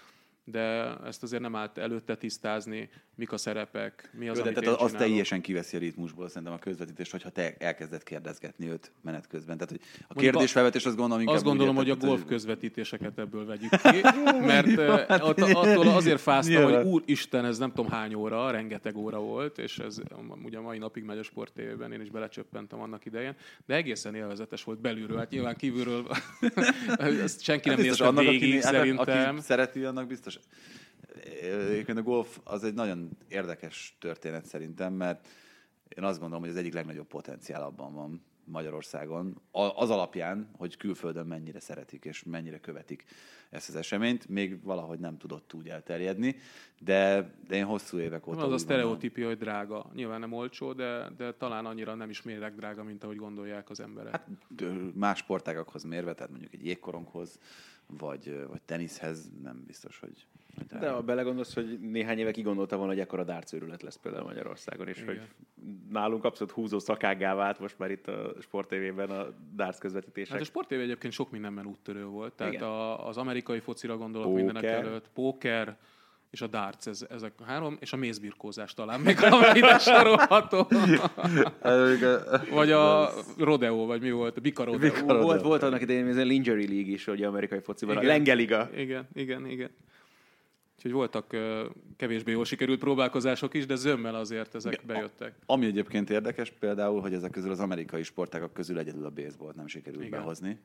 De 0.51 0.97
ezt 1.05 1.23
azért 1.23 1.43
nem 1.43 1.57
állt 1.57 1.79
előtte 1.79 2.17
tisztázni, 2.17 2.89
mik 3.15 3.33
a 3.33 3.37
szerepek, 3.37 4.11
mi 4.19 4.29
az, 4.29 4.37
Jó, 4.37 4.43
amit 4.43 4.55
tehát 4.55 4.69
én 4.69 4.85
az 4.85 4.91
csinálok. 4.91 5.09
teljesen 5.09 5.41
kiveszi 5.41 5.77
a 5.77 5.79
ritmusból 5.79 6.29
szerintem 6.29 6.53
a 6.53 6.59
közvetítést, 6.59 7.11
hogyha 7.11 7.31
te 7.31 7.55
elkezded 7.59 8.03
kérdezgetni 8.03 8.69
őt 8.69 8.93
menet 9.03 9.27
közben. 9.27 9.57
Tehát, 9.57 9.71
hogy 9.71 9.81
a 9.83 10.05
Mondjuk 10.09 10.33
kérdésfelvetés 10.33 10.87
azt 10.87 10.97
gondolom 10.97 11.21
inkább 11.21 11.37
Azt 11.37 11.45
gondolom, 11.45 11.77
hogy 11.77 11.91
a 11.91 11.97
golf 11.97 12.25
közvetítéseket 12.25 13.19
ebből 13.19 13.47
vegyük 13.47 13.71
ki, 13.91 14.01
mert 14.41 14.79
eh, 14.79 15.29
ott, 15.29 15.41
attól 15.41 15.89
azért 15.89 16.21
fáztam, 16.21 16.63
hogy 16.63 16.87
úristen, 16.87 17.45
ez 17.45 17.59
nem 17.59 17.73
tudom 17.73 17.91
hány 17.91 18.15
óra, 18.15 18.51
rengeteg 18.51 18.97
óra 18.97 19.19
volt, 19.19 19.59
és 19.59 19.79
ez 19.79 20.01
ugye 20.45 20.59
a 20.59 20.61
mai 20.61 20.79
napig 20.79 21.05
megy 21.05 21.19
a 21.19 21.23
sport 21.23 21.53
tévében, 21.53 21.93
én 21.93 22.01
is 22.01 22.11
belecsöppentem 22.11 22.81
annak 22.81 23.05
idején, 23.05 23.35
de 23.67 23.75
egészen 23.75 24.15
élvezetes 24.15 24.65
volt 24.65 24.81
belülről, 24.81 25.19
hát 25.19 25.31
nyilván 25.31 25.57
kívülről 25.57 26.07
ezt 26.99 27.43
senki 27.43 27.69
nem 27.69 27.77
Hát 27.77 27.87
nézte 27.87 28.07
annak, 28.07 28.27
aki, 28.27 28.39
végig, 28.39 28.63
hát, 28.63 28.73
szerintem. 28.73 29.35
aki 29.35 29.43
szereti, 29.43 29.85
annak 29.85 30.07
biztos. 30.07 30.39
Egyébként 31.43 31.99
a 31.99 32.03
golf 32.03 32.39
az 32.45 32.65
egy 32.65 32.75
nagyon 32.75 33.11
érdekes 33.29 33.97
történet 34.01 34.45
szerintem, 34.45 34.93
mert 34.93 35.29
én 35.89 36.05
azt 36.05 36.19
gondolom, 36.19 36.43
hogy 36.43 36.53
az 36.53 36.59
egyik 36.59 36.75
legnagyobb 36.75 37.07
potenciál 37.07 37.63
abban 37.63 37.95
van 37.95 38.25
Magyarországon, 38.45 39.41
az 39.75 39.91
alapján, 39.91 40.51
hogy 40.57 40.77
külföldön 40.77 41.27
mennyire 41.27 41.61
szeretik 41.61 42.05
és 42.05 42.23
mennyire 42.23 42.61
követik 42.61 43.05
ezt 43.51 43.69
az 43.69 43.77
eseményt, 43.77 44.29
még 44.29 44.63
valahogy 44.63 44.99
nem 44.99 45.19
tudott 45.19 45.55
úgy 45.55 45.69
elterjedni, 45.69 46.37
de, 46.79 47.33
de 47.49 47.57
én 47.57 47.65
hosszú 47.65 47.99
évek 47.99 48.27
óta 48.27 48.45
Az 48.45 48.53
a 48.53 48.59
sztereotípia, 48.59 49.27
hogy 49.27 49.39
drága. 49.39 49.91
Nyilván 49.95 50.21
nem 50.21 50.33
olcsó, 50.33 50.73
de, 50.73 51.11
de 51.17 51.33
talán 51.33 51.67
annyira 51.67 51.95
nem 51.95 52.11
is 52.11 52.23
méreg 52.23 52.55
drága, 52.55 52.83
mint 52.83 53.05
ahogy 53.05 53.17
gondolják 53.17 53.71
az 53.71 53.81
emberek. 53.81 54.13
Hát 54.13 54.29
más 54.95 55.19
sportágakhoz 55.19 55.85
mérve, 55.85 56.15
tehát 56.15 56.31
mondjuk 56.31 56.53
egy 56.53 56.65
jégkoronghoz, 56.65 57.39
vagy, 57.99 58.47
vagy 58.49 58.63
teniszhez 58.63 59.31
nem 59.43 59.65
biztos, 59.67 59.99
hogy... 59.99 60.27
hogy 60.57 60.79
De 60.81 60.91
ha 60.91 61.03
belegondolsz, 61.03 61.55
hogy 61.55 61.81
néhány 61.81 62.19
éve 62.19 62.31
kigondolta 62.31 62.77
volna, 62.77 62.93
hogy 62.93 63.01
ekkora 63.01 63.25
dárcőrület 63.25 63.83
lesz 63.83 63.97
például 63.97 64.25
Magyarországon, 64.25 64.89
és 64.89 64.97
Igen. 64.97 65.07
hogy 65.07 65.21
nálunk 65.91 66.25
abszolút 66.25 66.53
húzó 66.53 66.79
szakággá 66.79 67.35
vált 67.35 67.59
most 67.59 67.79
már 67.79 67.91
itt 67.91 68.07
a 68.07 68.35
sportévében 68.41 69.11
a 69.11 69.27
dárc 69.55 69.79
közvetítések. 69.79 70.33
Hát 70.33 70.41
a 70.41 70.45
Sport 70.45 70.69
TV 70.69 70.73
egyébként 70.73 71.13
sok 71.13 71.31
mindenben 71.31 71.67
úttörő 71.67 72.05
volt. 72.05 72.33
Tehát 72.33 72.53
Igen. 72.53 72.65
a, 72.65 73.07
az 73.07 73.17
amerikai 73.17 73.61
focira 73.61 73.97
gondolok 73.97 74.29
Póker. 74.29 74.45
mindenek 74.45 74.71
előtt. 74.71 75.11
Póker, 75.15 75.79
és 76.31 76.41
a 76.41 76.47
darts, 76.47 76.87
ez, 76.87 77.07
ezek 77.11 77.33
a 77.39 77.45
három, 77.45 77.77
és 77.81 77.93
a 77.93 77.97
mézbirkózás 77.97 78.75
talán 78.75 79.01
még 79.01 79.17
a 79.23 79.53
ide 79.57 79.79
sorolható. 79.79 80.69
vagy 82.51 82.71
a 82.73 83.13
rodeo, 83.39 83.87
vagy 83.87 84.01
mi 84.01 84.11
volt? 84.11 84.37
A 84.37 84.41
bika 84.41 84.65
rodeo. 84.65 85.23
volt, 85.23 85.43
volt 85.43 85.63
annak 85.63 85.81
idején 85.81 86.07
ez 86.07 86.17
a 86.17 86.23
Lingerie 86.23 86.69
League 86.69 86.93
is, 86.93 87.05
hogy 87.05 87.23
amerikai 87.23 87.61
fociban, 87.61 87.97
a 87.97 88.01
Igen. 88.01 88.13
Lengeliga. 88.13 88.71
Igen, 88.77 89.09
igen, 89.13 89.47
igen. 89.47 89.71
Úgyhogy 90.77 90.93
voltak 90.93 91.37
kevésbé 91.97 92.33
jól 92.33 92.45
sikerült 92.45 92.79
próbálkozások 92.79 93.55
is, 93.55 93.67
de 93.67 93.75
zömmel 93.75 94.15
azért 94.15 94.55
ezek 94.55 94.81
bejöttek. 94.87 95.35
Ami 95.47 95.67
egyébként 95.67 96.11
érdekes 96.11 96.51
például, 96.51 97.01
hogy 97.01 97.13
ezek 97.13 97.31
közül 97.31 97.51
az 97.51 97.61
amerikai 97.61 98.03
sportágak 98.03 98.53
közül 98.53 98.79
egyedül 98.79 99.05
a 99.05 99.11
baseball 99.11 99.53
nem 99.57 99.67
sikerült 99.67 100.05
Igen. 100.05 100.19
behozni. 100.19 100.59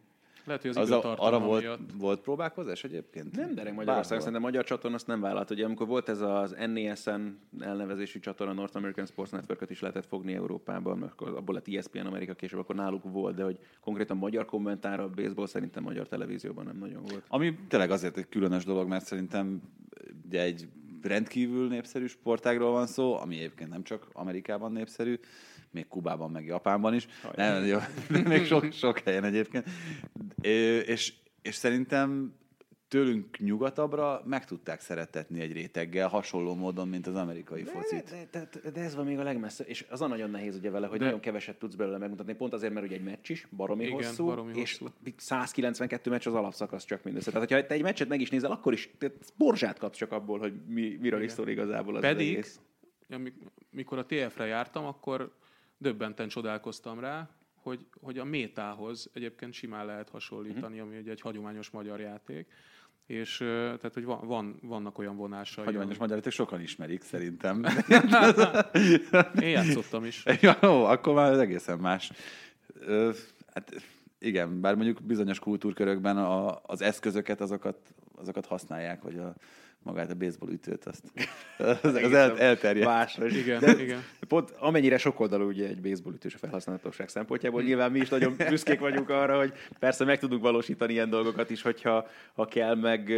Lehet, 0.46 0.62
hogy 0.62 0.72
az, 0.72 0.78
Az 0.78 0.92
a, 0.92 1.16
arra 1.18 1.40
volt, 1.40 1.62
miatt. 1.62 1.80
volt 1.98 2.20
próbálkozás 2.20 2.84
egyébként? 2.84 3.36
Nem, 3.36 3.54
de 3.56 3.64
Magyarországon 3.64 3.86
Bárhol. 3.86 4.20
szerintem 4.20 4.42
magyar 4.42 4.64
csatorna 4.64 4.96
azt 4.96 5.08
nem 5.08 5.22
vállalt. 5.22 5.50
Ugye 5.50 5.66
amikor 5.66 5.88
volt 5.88 6.10
ez 6.10 6.22
az 6.22 6.56
NESN 6.74 7.22
elnevezésű 7.60 8.20
csatorna, 8.20 8.54
North 8.54 8.76
American 8.76 9.06
Sports 9.06 9.32
network 9.32 9.70
is 9.70 9.80
lehetett 9.80 10.06
fogni 10.06 10.34
Európában, 10.34 11.02
akkor 11.02 11.28
abból 11.28 11.56
lett 11.56 11.68
ESPN 11.68 12.06
Amerika 12.06 12.34
később, 12.34 12.60
akkor 12.60 12.76
náluk 12.76 13.04
volt, 13.04 13.36
de 13.36 13.44
hogy 13.44 13.60
konkrétan 13.82 14.18
magyar 14.18 14.46
kommentára 14.46 15.04
a 15.04 15.10
baseball 15.10 15.48
szerintem 15.48 15.84
magyar 15.84 16.08
televízióban 16.08 16.66
nem 16.66 16.78
nagyon 16.78 17.02
volt. 17.10 17.24
Ami 17.28 17.58
tényleg 17.68 17.92
azért 17.92 18.18
egy 18.18 18.30
különös 18.30 18.66
dolog, 18.66 18.88
mert 18.88 19.06
szerintem 19.06 19.62
ugye 20.26 20.42
egy 20.42 20.68
rendkívül 21.02 21.68
népszerű 21.68 22.06
sportágról 22.06 22.72
van 22.72 22.88
szó, 22.88 23.16
ami 23.18 23.36
egyébként 23.36 23.70
nem 23.70 23.84
csak 23.84 24.08
Amerikában 24.14 24.72
népszerű, 24.72 25.20
még 25.72 25.88
Kubában, 25.88 26.32
meg 26.32 26.46
Japánban 26.46 26.94
is. 26.94 27.08
Nem, 27.36 27.66
jó, 27.66 27.78
még 28.28 28.46
sok, 28.46 28.72
sok 28.72 29.00
helyen 29.00 29.24
egyébként. 29.24 29.70
És, 30.86 31.14
és 31.42 31.56
szerintem 31.56 32.36
tőlünk 32.88 33.38
nyugatabbra 33.40 34.22
meg 34.26 34.46
tudták 34.46 34.80
szeretetni 34.80 35.40
egy 35.40 35.52
réteggel, 35.52 36.08
hasonló 36.08 36.56
módon, 36.56 36.88
mint 36.88 37.08
az 37.08 37.16
amerikai 37.16 37.64
focit. 37.64 38.10
De, 38.10 38.28
de, 38.32 38.50
de, 38.64 38.70
de, 38.72 38.82
ez 38.82 38.96
van 38.96 39.06
még 39.06 39.20
a 39.20 39.24
legmessze, 39.24 39.64
és 39.64 39.86
az 39.90 40.02
a 40.02 40.08
nagyon 40.08 40.30
nehéz 40.30 40.56
ugye 40.56 40.70
vele, 40.70 40.88
hogy 40.88 40.98
De- 41.00 41.06
nagyon 41.06 41.20
keveset 41.20 41.58
tudsz 41.60 41.76
belőle 41.76 41.98
megmutatni, 41.98 42.34
pont 42.36 42.54
azért, 42.54 42.74
mert 42.74 42.86
ugye 42.86 42.96
egy 42.96 43.04
meccs 43.04 43.30
is, 43.30 43.48
baromi 43.56 43.84
Igen, 43.84 43.96
hosszú, 43.96 44.26
baromi 44.26 44.60
és 44.60 44.78
hosszú. 44.78 44.94
itt 45.04 45.20
192 45.20 46.10
meccs 46.10 46.28
az 46.28 46.34
alapszakasz 46.34 46.86
csak 46.86 47.04
mindössze. 47.04 47.32
Tehát, 47.32 47.50
hogyha 47.50 47.66
te 47.66 47.74
egy 47.74 47.82
meccset 47.82 48.08
meg 48.08 48.22
is 48.22 48.30
nézel, 48.30 48.52
akkor 48.52 48.74
is 48.74 48.90
borzsát 49.38 49.78
kapsz 49.80 49.98
csak 49.98 50.12
abból, 50.12 50.40
hogy 50.40 50.54
mi, 50.68 50.98
miről 51.02 51.22
is 51.22 51.32
szól 51.32 51.48
igazából 51.50 51.96
az 51.96 52.02
Pedig, 52.02 52.32
egész. 52.32 52.60
amik- 53.10 53.52
mikor 53.70 53.98
a 53.98 54.06
TF-re 54.06 54.46
jártam, 54.46 54.86
akkor 54.86 55.36
döbbenten 55.78 56.28
csodálkoztam 56.28 57.00
rá, 57.00 57.30
hogy, 57.66 57.86
hogy 58.02 58.18
a 58.18 58.24
métához 58.24 59.10
egyébként 59.14 59.54
simán 59.54 59.86
lehet 59.86 60.10
hasonlítani, 60.10 60.80
ami 60.80 60.98
ugye 60.98 61.12
egy 61.12 61.22
hagyományos 61.22 61.70
magyar 61.70 62.00
játék. 62.00 62.48
És 63.06 63.38
tehát, 63.38 63.94
hogy 63.94 64.04
van, 64.06 64.28
van, 64.28 64.60
vannak 64.62 64.98
olyan 64.98 65.16
vonásai. 65.16 65.66
Hagyományos 65.66 65.92
ami- 65.92 66.02
magyaríték 66.02 66.32
sokan 66.32 66.62
ismerik, 66.62 67.02
szerintem. 67.02 67.66
Én 69.42 69.50
játszottam 69.50 70.06
is. 70.06 70.24
Ja, 70.42 70.58
jó, 70.62 70.84
akkor 70.84 71.14
már 71.14 71.40
egészen 71.40 71.80
más. 71.80 72.12
Ö, 72.80 73.12
hát 73.54 73.76
igen, 74.20 74.62
bár 74.62 74.76
mondjuk 74.76 75.04
bizonyos 75.04 75.40
kultúrkörökben 75.40 76.18
a, 76.18 76.60
az 76.64 76.82
eszközöket, 76.82 77.42
azokat, 77.42 77.78
azokat 78.16 78.46
használják, 78.46 79.02
hogy 79.02 79.18
a, 79.18 79.36
magát 79.86 80.12
a 80.12 80.16
baseball 80.16 80.52
ütőt, 80.52 80.86
azt 80.86 81.04
az, 81.84 81.84
az 81.84 82.14
el, 82.14 82.40
elterjedt. 82.40 82.88
Másra 82.88 83.26
is. 83.26 83.38
Igen, 83.38 83.60
De 83.60 83.82
igen. 83.82 84.04
Pont 84.28 84.52
amennyire 84.52 84.98
sokoldalú 84.98 85.48
ugye 85.48 85.68
egy 85.68 85.82
baseball 85.82 86.14
ütős 86.14 86.34
a 86.34 86.38
felhasználhatóság 86.38 87.10
szempontjából, 87.10 87.62
nyilván 87.62 87.92
mi 87.92 88.00
is 88.00 88.10
nagyon 88.10 88.36
büszkék 88.50 88.80
vagyunk 88.80 89.10
arra, 89.10 89.38
hogy 89.38 89.54
persze 89.80 90.06
meg 90.06 90.20
tudunk 90.20 90.42
valósítani 90.42 90.94
ilyen 90.94 91.10
dolgokat 91.10 91.50
is, 91.50 91.62
hogyha 91.62 92.08
ha 92.34 92.46
kell, 92.46 92.76
meg 92.76 93.12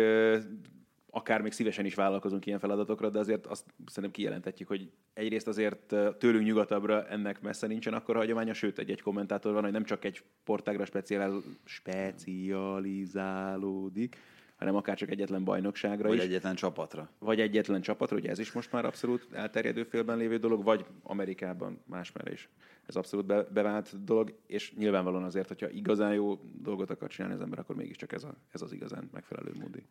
akár 1.10 1.42
még 1.42 1.52
szívesen 1.52 1.86
is 1.86 1.96
vállalkozunk 1.96 2.46
ilyen 2.46 2.60
feladatokra, 2.60 3.10
de 3.10 3.20
azért 3.20 3.46
azt 3.46 3.66
szerintem 3.86 4.12
kijelentetjük, 4.12 4.68
hogy 4.68 4.92
egyrészt 5.14 5.48
azért 5.48 5.96
tőlünk 6.18 6.46
nyugatabbra 6.46 7.08
ennek 7.08 7.42
messze 7.42 7.68
nincsen 7.68 7.94
akkor 7.94 8.16
hagyománya, 8.16 8.54
sőt 8.54 8.80
egy-egy 8.80 9.02
kommentátor 9.02 9.54
van, 9.54 9.64
hogy 9.64 9.72
nem 9.72 9.84
csak 9.84 10.06
egy 10.06 10.22
sportágra 10.42 10.86
speciál, 10.86 11.42
specializálódik, 11.66 14.18
hanem 14.58 14.76
akár 14.76 14.98
csak 14.98 15.10
egyetlen 15.10 15.44
bajnokságra 15.44 16.08
Vagy 16.08 16.18
is 16.18 16.24
egyetlen 16.24 16.56
csapatra. 16.56 17.10
vagy 17.20 17.40
egyetlen 17.40 17.82
csapatra, 17.82 18.18
ugye 18.18 18.30
ez 18.30 18.40
is 18.40 18.52
most 18.52 18.72
már 18.72 18.86
abszolút 18.86 19.28
elterjedő 19.32 19.84
félben 19.84 20.18
lévő 20.18 20.38
dolog, 20.38 20.64
vagy 20.64 20.86
Amerikában 21.04 21.80
másmerre 21.86 22.32
is. 22.32 22.50
Ez 22.86 22.96
abszolút 22.96 23.26
be, 23.26 23.44
bevált 23.44 24.04
dolog, 24.04 24.34
és 24.48 24.74
nyilvánvalóan 24.74 25.24
azért, 25.24 25.48
hogyha 25.48 25.70
igazán 25.70 26.14
jó 26.14 26.40
dolgot 26.62 26.90
akar 26.90 27.10
csinálni 27.10 27.36
az 27.36 27.42
ember, 27.42 27.60
akkor 27.60 27.76
mégiscsak 27.76 28.12
ez, 28.12 28.24
a, 28.24 28.34
ez 28.52 28.62
az 28.62 28.72
igazán 28.72 29.10
megfelelő 29.12 29.52
módi. 29.60 29.84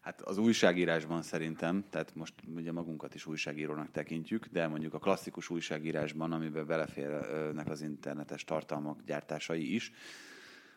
Hát 0.00 0.20
az 0.20 0.38
újságírásban 0.38 1.22
szerintem, 1.22 1.84
tehát 1.90 2.14
most 2.14 2.34
ugye 2.56 2.72
magunkat 2.72 3.14
is 3.14 3.26
újságírónak 3.26 3.90
tekintjük, 3.90 4.46
de 4.46 4.66
mondjuk 4.66 4.94
a 4.94 4.98
klasszikus 4.98 5.50
újságírásban, 5.50 6.32
amiben 6.32 6.66
beleférnek 6.66 7.68
az 7.68 7.82
internetes 7.82 8.44
tartalmak 8.44 9.02
gyártásai 9.06 9.74
is, 9.74 9.92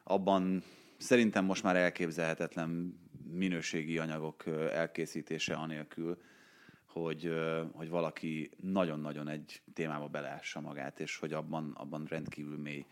abban 0.04 0.64
szerintem 1.04 1.46
most 1.46 1.64
már 1.64 1.76
elképzelhetetlen 1.76 3.00
minőségi 3.32 3.98
anyagok 3.98 4.46
elkészítése 4.72 5.54
anélkül, 5.54 6.22
hogy, 6.86 7.34
hogy 7.74 7.90
valaki 7.90 8.50
nagyon-nagyon 8.62 9.28
egy 9.28 9.62
témába 9.74 10.08
beleássa 10.08 10.60
magát, 10.60 11.00
és 11.00 11.18
hogy 11.18 11.34
abban, 11.34 11.72
abban 11.72 12.06
rendkívül 12.10 12.58
mély 12.58 12.86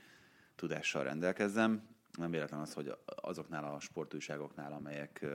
tudással 0.56 1.04
rendelkezzem. 1.04 1.88
Nem 2.17 2.32
véletlen 2.32 2.60
az, 2.60 2.74
hogy 2.74 2.95
azoknál 3.06 3.74
a 3.74 3.80
sportújságoknál, 3.80 4.74
amelyek 4.74 5.26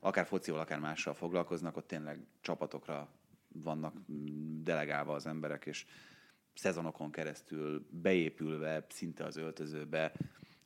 akár 0.00 0.26
focival, 0.26 0.60
akár 0.60 0.78
mással 0.78 1.14
foglalkoznak, 1.14 1.76
ott 1.76 1.86
tényleg 1.86 2.26
csapatokra 2.40 3.08
vannak 3.48 3.94
delegálva 4.62 5.14
az 5.14 5.26
emberek, 5.26 5.66
és 5.66 5.86
szezonokon 6.54 7.10
keresztül 7.10 7.86
beépülve 7.90 8.86
szinte 8.88 9.24
az 9.24 9.36
öltözőbe 9.36 10.12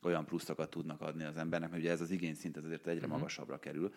olyan 0.01 0.25
pluszokat 0.25 0.69
tudnak 0.69 1.01
adni 1.01 1.23
az 1.23 1.37
embernek, 1.37 1.69
mert 1.69 1.81
ugye 1.81 1.91
ez 1.91 2.01
az 2.01 2.11
igényszint 2.11 2.57
ez 2.57 2.63
azért 2.63 2.87
egyre 2.87 3.07
magasabbra 3.07 3.59
kerül, 3.59 3.93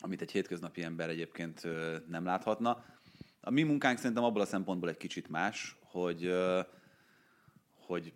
amit 0.00 0.20
egy 0.20 0.30
hétköznapi 0.30 0.82
ember 0.82 1.08
egyébként 1.08 1.68
nem 2.08 2.24
láthatna. 2.24 2.84
A 3.40 3.50
mi 3.50 3.62
munkánk 3.62 3.98
szerintem 3.98 4.24
abból 4.24 4.40
a 4.40 4.46
szempontból 4.46 4.88
egy 4.88 4.96
kicsit 4.96 5.28
más, 5.28 5.76
hogy, 5.80 6.34
hogy 7.74 8.12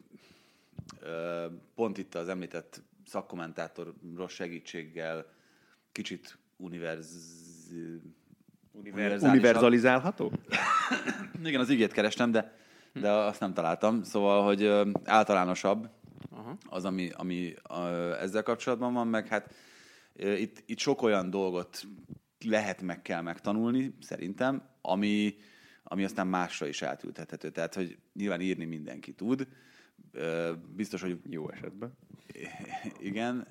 pont 1.74 1.98
itt 1.98 2.14
az 2.14 2.28
említett 2.28 2.82
szakkommentátoros 3.04 4.32
segítséggel 4.32 5.26
kicsit 5.92 6.38
univerz... 6.56 7.10
Univerzalizálható? 8.72 10.32
Igen, 11.44 11.60
az 11.60 11.68
igét 11.68 11.92
kerestem, 11.92 12.30
de, 12.30 12.56
de 12.92 13.10
azt 13.10 13.40
nem 13.40 13.54
találtam. 13.54 14.02
Szóval, 14.02 14.44
hogy 14.44 14.90
általánosabb 15.04 15.88
Aha. 16.34 16.56
az, 16.68 16.84
ami, 16.84 17.10
ami 17.14 17.54
ö, 17.70 18.12
ezzel 18.18 18.42
kapcsolatban 18.42 18.92
van, 18.92 19.08
meg 19.08 19.26
hát 19.26 19.54
itt, 20.16 20.62
itt 20.66 20.78
sok 20.78 21.02
olyan 21.02 21.30
dolgot 21.30 21.86
lehet 22.44 22.82
meg 22.82 23.02
kell 23.02 23.20
megtanulni, 23.20 23.94
szerintem, 24.00 24.68
ami, 24.80 25.36
ami 25.82 26.04
aztán 26.04 26.26
másra 26.26 26.66
is 26.66 26.82
átültethető. 26.82 27.50
Tehát, 27.50 27.74
hogy 27.74 27.98
nyilván 28.12 28.40
írni 28.40 28.64
mindenki 28.64 29.12
tud, 29.12 29.46
biztos, 30.76 31.00
hogy 31.00 31.18
jó 31.28 31.50
esetben. 31.50 31.92
Igen, 32.98 33.46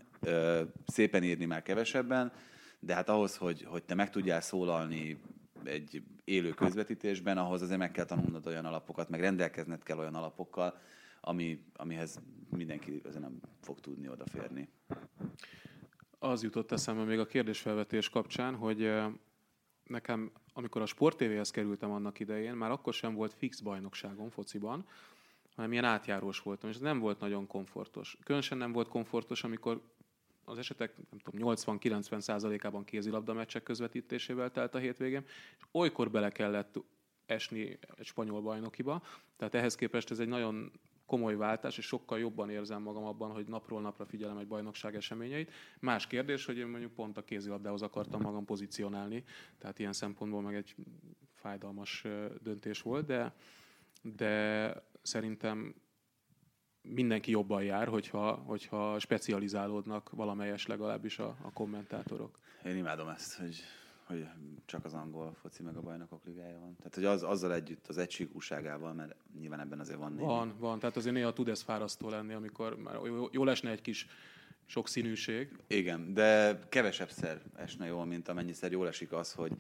szépen 0.85 1.23
írni 1.23 1.45
már 1.45 1.61
kevesebben, 1.61 2.31
de 2.79 2.93
hát 2.93 3.09
ahhoz, 3.09 3.37
hogy, 3.37 3.63
hogy 3.63 3.83
te 3.83 3.93
meg 3.93 4.09
tudjál 4.09 4.41
szólalni 4.41 5.19
egy 5.63 6.03
élő 6.23 6.49
közvetítésben, 6.49 7.37
ahhoz 7.37 7.61
azért 7.61 7.79
meg 7.79 7.91
kell 7.91 8.05
tanulnod 8.05 8.47
olyan 8.47 8.65
alapokat, 8.65 9.09
meg 9.09 9.19
rendelkezned 9.19 9.83
kell 9.83 9.97
olyan 9.97 10.15
alapokkal, 10.15 10.79
ami, 11.21 11.63
amihez 11.73 12.19
mindenki 12.51 13.01
azért 13.03 13.21
nem 13.21 13.39
fog 13.61 13.79
tudni 13.79 14.07
odaférni. 14.07 14.69
Az 16.19 16.43
jutott 16.43 16.71
eszembe 16.71 17.03
még 17.03 17.19
a 17.19 17.25
kérdésfelvetés 17.25 18.09
kapcsán, 18.09 18.55
hogy 18.55 18.91
nekem, 19.83 20.31
amikor 20.53 20.81
a 20.81 20.85
Sport 20.85 21.17
TV-hez 21.17 21.51
kerültem 21.51 21.91
annak 21.91 22.19
idején, 22.19 22.53
már 22.53 22.71
akkor 22.71 22.93
sem 22.93 23.13
volt 23.13 23.33
fix 23.33 23.59
bajnokságom 23.59 24.29
fociban, 24.29 24.85
hanem 25.55 25.71
ilyen 25.71 25.83
átjárós 25.83 26.39
voltam, 26.39 26.69
és 26.69 26.75
ez 26.75 26.81
nem 26.81 26.99
volt 26.99 27.19
nagyon 27.19 27.47
komfortos. 27.47 28.17
Különösen 28.23 28.57
nem 28.57 28.71
volt 28.71 28.87
komfortos, 28.87 29.43
amikor 29.43 29.81
az 30.45 30.57
esetek 30.57 30.95
nem 31.09 31.19
tudom, 31.19 31.55
80-90 31.55 32.19
százalékában 32.19 32.83
kézilabda 32.83 33.33
meccsek 33.33 33.63
közvetítésével 33.63 34.51
telt 34.51 34.75
a 34.75 34.77
hétvégén, 34.77 35.23
és 35.57 35.65
olykor 35.71 36.11
bele 36.11 36.29
kellett 36.29 36.79
esni 37.25 37.79
egy 37.97 38.05
spanyol 38.05 38.41
bajnokiba, 38.41 39.03
tehát 39.37 39.55
ehhez 39.55 39.75
képest 39.75 40.11
ez 40.11 40.19
egy 40.19 40.27
nagyon 40.27 40.71
komoly 41.11 41.35
váltás, 41.35 41.77
és 41.77 41.85
sokkal 41.85 42.19
jobban 42.19 42.49
érzem 42.49 42.81
magam 42.81 43.03
abban, 43.03 43.31
hogy 43.31 43.45
napról 43.47 43.81
napra 43.81 44.05
figyelem 44.05 44.37
egy 44.37 44.47
bajnokság 44.47 44.95
eseményeit. 44.95 45.51
Más 45.79 46.07
kérdés, 46.07 46.45
hogy 46.45 46.57
én 46.57 46.67
mondjuk 46.67 46.93
pont 46.93 47.17
a 47.17 47.23
kézilabdához 47.23 47.81
akartam 47.81 48.21
magam 48.21 48.45
pozícionálni, 48.45 49.23
tehát 49.57 49.79
ilyen 49.79 49.93
szempontból 49.93 50.41
meg 50.41 50.55
egy 50.55 50.75
fájdalmas 51.33 52.05
döntés 52.41 52.81
volt, 52.81 53.05
de, 53.05 53.33
de 54.01 54.73
szerintem 55.01 55.75
mindenki 56.81 57.31
jobban 57.31 57.63
jár, 57.63 57.87
hogyha, 57.87 58.31
hogyha 58.31 58.99
specializálódnak 58.99 60.09
valamelyes 60.09 60.67
legalábbis 60.67 61.19
a, 61.19 61.35
a 61.41 61.51
kommentátorok. 61.53 62.39
Én 62.65 62.75
imádom 62.75 63.07
ezt, 63.07 63.37
hogy, 63.37 63.55
hogy 64.11 64.27
csak 64.65 64.85
az 64.85 64.93
angol 64.93 65.33
foci 65.33 65.63
meg 65.63 65.75
a 65.75 65.81
bajnokok 65.81 66.25
ligája 66.25 66.59
van. 66.59 66.75
Tehát, 66.75 66.95
hogy 66.95 67.05
az, 67.05 67.23
azzal 67.23 67.53
együtt 67.53 67.87
az 67.87 67.97
egységúságával, 67.97 68.93
mert 68.93 69.15
nyilván 69.39 69.59
ebben 69.59 69.79
azért 69.79 69.97
van 69.97 70.11
némi. 70.11 70.25
Van, 70.25 70.55
van. 70.59 70.79
Tehát 70.79 70.97
azért 70.97 71.15
néha 71.15 71.33
tud 71.33 71.47
ez 71.47 71.61
fárasztó 71.61 72.09
lenni, 72.09 72.33
amikor 72.33 72.77
már 72.77 72.99
jól 73.31 73.49
esne 73.49 73.69
egy 73.69 73.81
kis 73.81 74.07
sok 74.65 74.87
színűség. 74.87 75.57
Igen, 75.67 76.13
de 76.13 76.59
kevesebb 76.69 77.09
szer 77.09 77.41
esne 77.55 77.85
jól, 77.85 78.05
mint 78.05 78.27
amennyiszer 78.27 78.71
jól 78.71 78.87
esik 78.87 79.11
az, 79.11 79.33
hogy, 79.33 79.51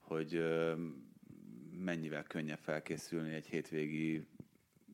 hogy 0.00 0.42
mennyivel 1.78 2.22
könnyebb 2.22 2.58
felkészülni 2.58 3.34
egy 3.34 3.46
hétvégi 3.46 4.26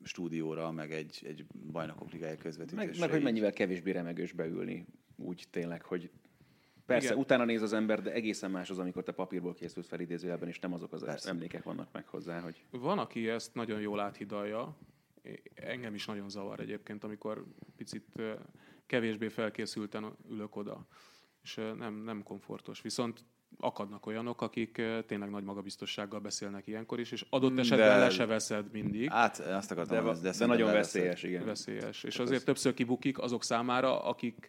stúdióra, 0.03 0.71
meg 0.71 0.93
egy, 0.93 1.23
egy 1.27 1.45
bajnokok 1.73 2.13
ligája 2.13 2.37
közvetítésre. 2.37 2.87
Meg, 2.87 2.99
meg 2.99 3.11
hogy 3.11 3.23
mennyivel 3.23 3.53
kevésbé 3.53 3.91
remegős 3.91 4.33
beülni, 4.33 4.87
úgy 5.17 5.47
tényleg, 5.51 5.83
hogy 5.83 6.11
Persze, 6.87 7.07
Igen. 7.07 7.19
utána 7.19 7.45
néz 7.45 7.63
az 7.63 7.73
ember, 7.73 8.03
de 8.03 8.13
egészen 8.13 8.51
más 8.51 8.71
az, 8.71 8.79
amikor 8.79 9.03
te 9.03 9.13
papírból 9.13 9.55
készült 9.55 9.87
felidézőjelben, 9.87 10.49
és 10.49 10.59
nem 10.59 10.73
azok 10.73 10.93
az 10.93 11.05
Persze. 11.05 11.29
emlékek 11.29 11.63
vannak 11.63 11.89
meg 11.93 12.07
hozzá. 12.07 12.41
Hogy... 12.41 12.65
Van, 12.71 12.99
aki 12.99 13.29
ezt 13.29 13.55
nagyon 13.55 13.81
jól 13.81 14.01
áthidalja. 14.01 14.77
Engem 15.55 15.95
is 15.95 16.07
nagyon 16.07 16.29
zavar 16.29 16.61
egyébként, 16.61 17.05
amikor 17.05 17.45
picit 17.77 18.23
kevésbé 18.87 19.29
felkészülten 19.29 20.17
ülök 20.31 20.57
oda, 20.57 20.87
és 21.43 21.55
nem, 21.55 21.95
nem 21.95 22.23
komfortos. 22.23 22.81
Viszont 22.81 23.25
akadnak 23.59 24.07
olyanok, 24.07 24.43
akik 24.43 24.83
tényleg 25.07 25.31
nagy 25.31 25.45
magabiztossággal 25.45 26.21
beszélnek 26.21 26.67
ilyenkor 26.67 27.01
is, 27.01 27.13
és 27.13 27.27
adott 27.31 27.59
esetben 27.59 27.89
de... 27.89 27.97
le 27.97 28.11
se 28.11 28.27
veszed 28.27 28.73
mindig. 28.73 29.11
Hát, 29.11 29.39
azt 29.39 29.71
akartam, 29.71 30.05
de, 30.05 30.13
de, 30.21 30.33
de 30.39 30.47
nagyon 30.47 30.73
veszélyes, 30.73 31.23
igen. 31.23 31.45
Veszélyes. 31.45 32.03
És 32.03 32.19
azért 32.19 32.39
az... 32.39 32.45
többször 32.45 32.75
kibukik 32.75 33.19
azok 33.19 33.45
számára, 33.45 34.03
akik 34.03 34.49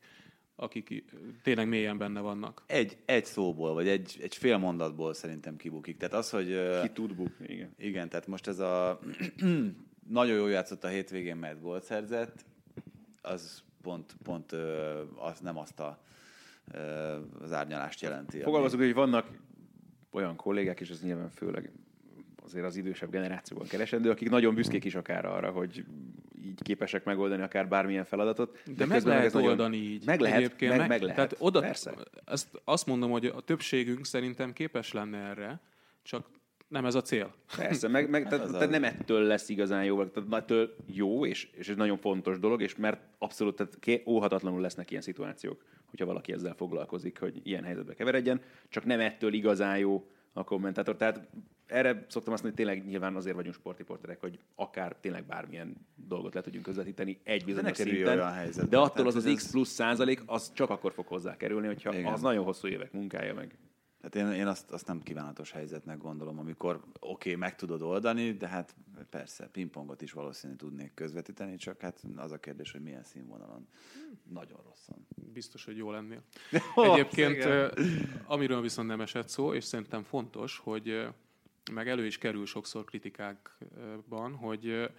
akik 0.56 1.04
tényleg 1.44 1.68
mélyen 1.68 1.98
benne 1.98 2.20
vannak. 2.20 2.64
Egy, 2.66 2.98
egy 3.06 3.26
szóból, 3.26 3.74
vagy 3.74 3.88
egy, 3.88 4.18
egy 4.22 4.36
fél 4.36 4.58
mondatból 4.58 5.14
szerintem 5.14 5.56
kibukik. 5.56 5.98
Tehát 5.98 6.14
az, 6.14 6.30
hogy... 6.30 6.80
Ki 6.82 6.90
tud 6.90 7.16
bukni, 7.16 7.54
igen. 7.54 7.74
Igen, 7.78 8.10
tehát 8.10 8.28
most 8.28 8.48
ez 8.48 8.60
a... 8.60 9.00
nagyon 10.08 10.38
jól 10.38 10.50
játszott 10.50 10.84
a 10.84 10.88
hétvégén, 10.88 11.36
mert 11.36 11.62
gólt 11.62 11.84
szerzett, 11.84 12.46
az 13.22 13.64
pont, 13.82 14.16
pont 14.24 14.52
az 15.16 15.40
nem 15.40 15.58
azt 15.58 15.80
a 15.80 16.04
az 17.42 17.52
árnyalást 17.52 18.02
jelenti. 18.02 18.40
Fogalmazunk, 18.40 18.82
ami... 18.82 18.92
hogy 18.92 19.02
vannak 19.02 19.28
olyan 20.12 20.36
kollégák, 20.36 20.80
és 20.80 20.90
ez 20.90 21.02
nyilván 21.02 21.30
főleg 21.30 21.72
azért 22.44 22.66
az 22.66 22.76
idősebb 22.76 23.12
generációban 23.12 23.68
keresendő, 23.68 24.10
akik 24.10 24.30
nagyon 24.30 24.56
büszkék 24.56 24.84
is 24.84 24.96
akár 24.96 25.26
arra, 25.26 25.52
hogy 25.52 25.86
így 26.46 26.62
képesek 26.62 27.04
megoldani 27.04 27.42
akár 27.42 27.68
bármilyen 27.68 28.06
feladatot. 28.06 28.62
De, 28.66 28.74
de 28.74 28.86
meg 28.86 29.04
lehet 29.04 29.34
meg 29.34 29.44
oldani 29.44 29.78
nagyon... 29.78 29.92
így. 29.92 30.06
Meg 30.06 30.20
lehet, 30.20 30.38
Egyébként 30.38 30.72
meg, 30.72 30.80
meg, 30.80 30.90
meg 30.90 31.02
lehet. 31.02 31.16
Tehát 31.16 31.36
oda, 31.40 31.60
Persze. 31.60 31.94
Ezt 32.26 32.62
azt 32.64 32.86
mondom, 32.86 33.12
hogy 33.12 33.26
a 33.26 33.42
többségünk 33.42 34.06
szerintem 34.06 34.54
képes 34.54 34.92
lenne 34.92 35.18
erre, 35.18 35.60
csak 36.04 36.26
nem 36.68 36.86
ez 36.86 36.96
a 36.96 37.02
cél. 37.02 37.34
Persze, 37.58 37.88
meg, 37.88 38.10
meg 38.10 38.28
tehát, 38.30 38.52
tehát 38.52 38.70
nem 38.70 38.84
ettől 38.84 39.22
lesz 39.22 39.50
igazán 39.50 39.84
jó, 39.84 40.06
tehát 40.06 40.34
ettől 40.34 40.76
jó, 40.86 41.26
és, 41.26 41.50
és 41.52 41.70
ez 41.70 41.76
nagyon 41.76 41.98
fontos 41.98 42.40
dolog, 42.40 42.62
és 42.62 42.76
mert 42.76 43.02
abszolút 43.18 43.56
tehát 43.56 44.02
óhatatlanul 44.08 44.62
lesznek 44.62 44.90
ilyen 44.92 45.02
szituációk, 45.02 45.64
hogyha 45.90 46.06
valaki 46.06 46.34
ezzel 46.34 46.54
foglalkozik, 46.54 47.20
hogy 47.20 47.42
ilyen 47.44 47.64
helyzetbe 47.64 47.94
keveredjen, 47.94 48.42
csak 48.70 48.86
nem 48.86 49.00
ettől 49.00 49.34
igazán 49.34 49.78
jó 49.78 50.08
a 50.38 50.44
kommentátor. 50.44 50.96
Tehát 50.96 51.28
erre 51.66 52.06
szoktam 52.08 52.34
azt 52.34 52.44
mondani, 52.44 52.48
hogy 52.48 52.54
tényleg 52.54 52.86
nyilván 52.86 53.16
azért 53.16 53.36
vagyunk 53.36 53.56
sportiporterek, 53.56 54.20
hogy 54.20 54.40
akár 54.56 54.96
tényleg 54.96 55.26
bármilyen 55.26 55.76
dolgot 55.96 56.34
le 56.34 56.42
tudjunk 56.42 56.66
közvetíteni 56.66 57.20
egy 57.24 57.46
bizonyos 57.46 57.78
szinten. 57.78 58.18
Olyan 58.18 58.32
helyzetben. 58.32 58.70
De 58.70 58.78
attól 58.78 59.08
az 59.08 59.16
az 59.16 59.32
X 59.36 59.52
plusz 59.52 59.70
százalék, 59.70 60.22
az 60.26 60.54
csak 60.54 60.70
akkor 60.70 60.94
fog 60.94 61.08
hozzá 61.08 61.38
kerülni, 61.38 61.68
hogyha 61.68 61.94
Igen. 61.94 62.14
az 62.14 62.22
nagyon 62.22 62.44
hosszú 62.44 62.68
évek 62.68 62.92
munkája 62.92 63.34
meg. 63.34 63.58
Tehát 64.10 64.30
én, 64.30 64.40
én 64.40 64.48
azt, 64.48 64.72
azt 64.72 64.88
nem 64.88 65.02
kívánatos 65.04 65.52
helyzetnek 65.52 65.98
gondolom, 65.98 66.40
amikor 66.40 66.76
oké, 66.76 66.90
okay, 67.00 67.36
meg 67.36 67.56
tudod 67.56 67.82
oldani, 67.82 68.32
de 68.32 68.48
hát 68.48 68.76
persze, 69.10 69.48
pingpongot 69.48 70.02
is 70.02 70.12
valószínűleg 70.12 70.60
tudnék 70.62 70.94
közvetíteni, 70.94 71.56
csak 71.56 71.82
hát 71.82 72.04
az 72.16 72.32
a 72.32 72.38
kérdés, 72.38 72.72
hogy 72.72 72.82
milyen 72.82 73.04
színvonalon. 73.04 73.68
Nagyon 74.24 74.60
rosszan. 74.64 75.08
Biztos, 75.34 75.66
hogy 75.66 75.78
jó 75.78 75.92
lennél. 75.92 76.22
Egyébként, 76.92 77.48
amiről 78.26 78.62
viszont 78.62 78.88
nem 78.88 79.02
esett 79.02 79.28
szó, 79.28 79.54
és 79.54 79.64
szerintem 79.64 80.04
fontos, 80.04 80.58
hogy 80.58 81.08
meg 81.72 81.90
elő 81.90 82.06
is 82.06 82.18
kerül 82.18 82.46
sokszor 82.46 82.84
kritikákban, 82.84 84.36
hogy 84.36 84.90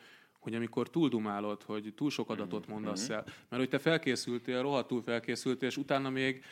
hogy 0.47 0.55
amikor 0.55 0.91
túldumálod, 0.91 1.63
hogy 1.63 1.93
túl 1.97 2.11
sok 2.11 2.31
adatot 2.31 2.67
mondasz 2.67 3.09
el, 3.09 3.25
mert 3.25 3.63
hogy 3.63 3.69
te 3.69 3.79
felkészültél, 3.79 4.63
rohadtul 4.63 5.03
felkészültél, 5.03 5.69
és 5.69 5.77
utána 5.77 6.11
még 6.11 6.45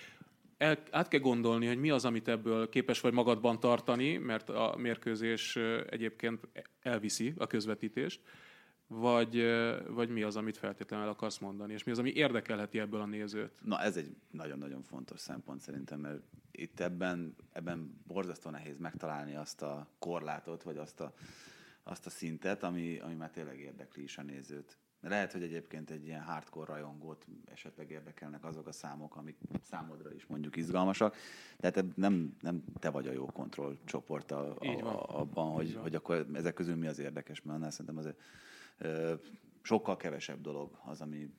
el, 0.65 0.79
át 0.91 1.09
kell 1.09 1.21
gondolni, 1.21 1.67
hogy 1.67 1.79
mi 1.79 1.91
az, 1.91 2.05
amit 2.05 2.29
ebből 2.29 2.69
képes 2.69 3.01
vagy 3.01 3.13
magadban 3.13 3.61
tartani, 3.61 4.17
mert 4.17 4.49
a 4.49 4.75
mérkőzés 4.79 5.57
egyébként 5.89 6.49
elviszi 6.83 7.35
a 7.37 7.47
közvetítést, 7.47 8.21
vagy, 8.87 9.45
vagy 9.89 10.09
mi 10.09 10.23
az, 10.23 10.37
amit 10.37 10.57
feltétlenül 10.57 11.05
el 11.05 11.13
akarsz 11.13 11.39
mondani, 11.39 11.73
és 11.73 11.85
mi 11.85 11.93
az, 11.93 11.99
ami 11.99 12.13
érdekelheti 12.13 12.79
ebből 12.79 13.01
a 13.01 13.07
nézőt. 13.07 13.61
Na 13.65 13.81
ez 13.81 13.97
egy 13.97 14.17
nagyon-nagyon 14.31 14.83
fontos 14.83 15.21
szempont 15.21 15.61
szerintem, 15.61 16.01
mert 16.01 16.23
itt 16.51 16.81
ebben, 16.81 17.37
ebben 17.53 18.01
borzasztó 18.07 18.51
nehéz 18.51 18.79
megtalálni 18.79 19.35
azt 19.35 19.63
a 19.63 19.89
korlátot, 19.99 20.63
vagy 20.63 20.77
azt 20.77 21.01
a, 21.01 21.13
azt 21.83 22.07
a 22.07 22.11
szintet, 22.11 22.63
ami, 22.63 22.99
ami 22.99 23.15
már 23.15 23.31
tényleg 23.31 23.59
érdekli 23.59 24.03
is 24.03 24.19
a 24.19 24.23
nézőt. 24.23 24.79
Lehet, 25.09 25.33
hogy 25.33 25.43
egyébként 25.43 25.91
egy 25.91 26.07
ilyen 26.07 26.23
hardcore 26.23 26.73
rajongót 26.73 27.27
esetleg 27.45 27.91
érdekelnek 27.91 28.45
azok 28.45 28.67
a 28.67 28.73
számok, 28.73 29.17
amik 29.17 29.37
számodra 29.63 30.15
is 30.15 30.27
mondjuk 30.27 30.57
izgalmasak, 30.57 31.17
de 31.59 31.71
hát 31.75 31.97
nem, 31.97 32.37
nem 32.41 32.65
te 32.79 32.91
vagy 32.91 33.07
a 33.07 33.13
jó 33.13 33.27
kontrollcsoport 33.27 34.31
a, 34.31 34.59
a, 34.59 35.21
abban, 35.21 35.53
hogy, 35.53 35.79
hogy 35.83 35.95
akkor 35.95 36.27
ezek 36.33 36.55
közül 36.55 36.77
mi 36.77 36.87
az 36.87 36.99
érdekes, 36.99 37.43
mert 37.43 37.57
annál 37.57 37.71
szerintem 37.71 37.97
azért 37.97 38.21
ö, 38.79 39.15
sokkal 39.63 39.97
kevesebb 39.97 40.41
dolog 40.41 40.79
az, 40.85 41.01
ami 41.01 41.31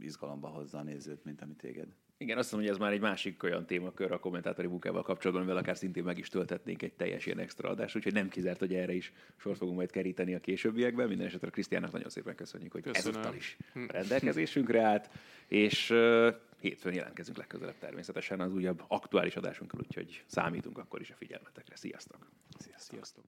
izgalomba 0.00 0.48
hozza 0.48 0.78
a 0.78 0.82
nézőt, 0.82 1.24
mint 1.24 1.42
ami 1.42 1.54
téged. 1.54 1.88
Igen, 2.20 2.38
azt 2.38 2.52
mondom, 2.52 2.70
hogy 2.70 2.78
ez 2.78 2.84
már 2.84 2.94
egy 2.94 3.00
másik 3.00 3.42
olyan 3.42 3.66
témakör 3.66 4.12
a 4.12 4.18
kommentátori 4.18 4.68
munkával 4.68 5.02
kapcsolatban, 5.02 5.44
amivel 5.44 5.62
akár 5.62 5.76
szintén 5.76 6.04
meg 6.04 6.18
is 6.18 6.28
töltetnénk 6.28 6.82
egy 6.82 6.92
teljes 6.92 7.26
ilyen 7.26 7.38
extra 7.38 7.68
adást, 7.68 7.96
úgyhogy 7.96 8.12
nem 8.12 8.28
kizárt, 8.28 8.58
hogy 8.58 8.74
erre 8.74 8.92
is 8.92 9.12
sort 9.36 9.58
fogunk 9.58 9.76
majd 9.76 9.90
keríteni 9.90 10.34
a 10.34 10.40
későbbiekben. 10.40 11.08
Minden 11.08 11.26
esetre 11.26 11.50
Krisztiának 11.50 11.92
nagyon 11.92 12.08
szépen 12.08 12.34
köszönjük, 12.34 12.72
hogy 12.72 12.82
Köszönöm. 12.82 13.20
ezúttal 13.20 13.34
is 13.36 13.56
hm. 13.72 13.84
rendelkezésünkre 13.88 14.82
állt, 14.82 15.10
és 15.46 15.90
uh, 15.90 16.34
hétfőn 16.60 16.94
jelentkezünk 16.94 17.36
legközelebb 17.36 17.78
természetesen 17.78 18.40
az 18.40 18.52
újabb 18.52 18.84
aktuális 18.88 19.36
adásunkkal, 19.36 19.80
úgyhogy 19.80 20.24
számítunk 20.26 20.78
akkor 20.78 21.00
is 21.00 21.10
a 21.10 21.14
figyelmetekre. 21.14 21.76
Sziasztok! 21.76 22.28
Sziasztok! 22.58 23.04
Sziasztok. 23.04 23.24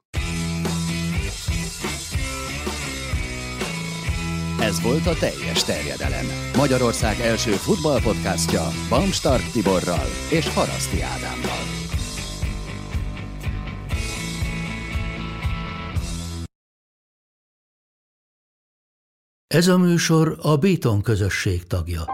Ez 4.60 4.82
volt 4.82 5.06
a 5.06 5.14
teljes 5.14 5.64
terjedelem. 5.64 6.26
Magyarország 6.56 7.20
első 7.20 7.50
futballpodcastja 7.50 8.68
Bamstart 8.88 9.52
Tiborral 9.52 10.06
és 10.30 10.48
Haraszti 10.48 11.02
Ádámmal. 11.02 11.62
Ez 19.46 19.68
a 19.68 19.78
műsor 19.78 20.38
a 20.42 20.56
Béton 20.56 21.02
közösség 21.02 21.66
tagja. 21.66 22.04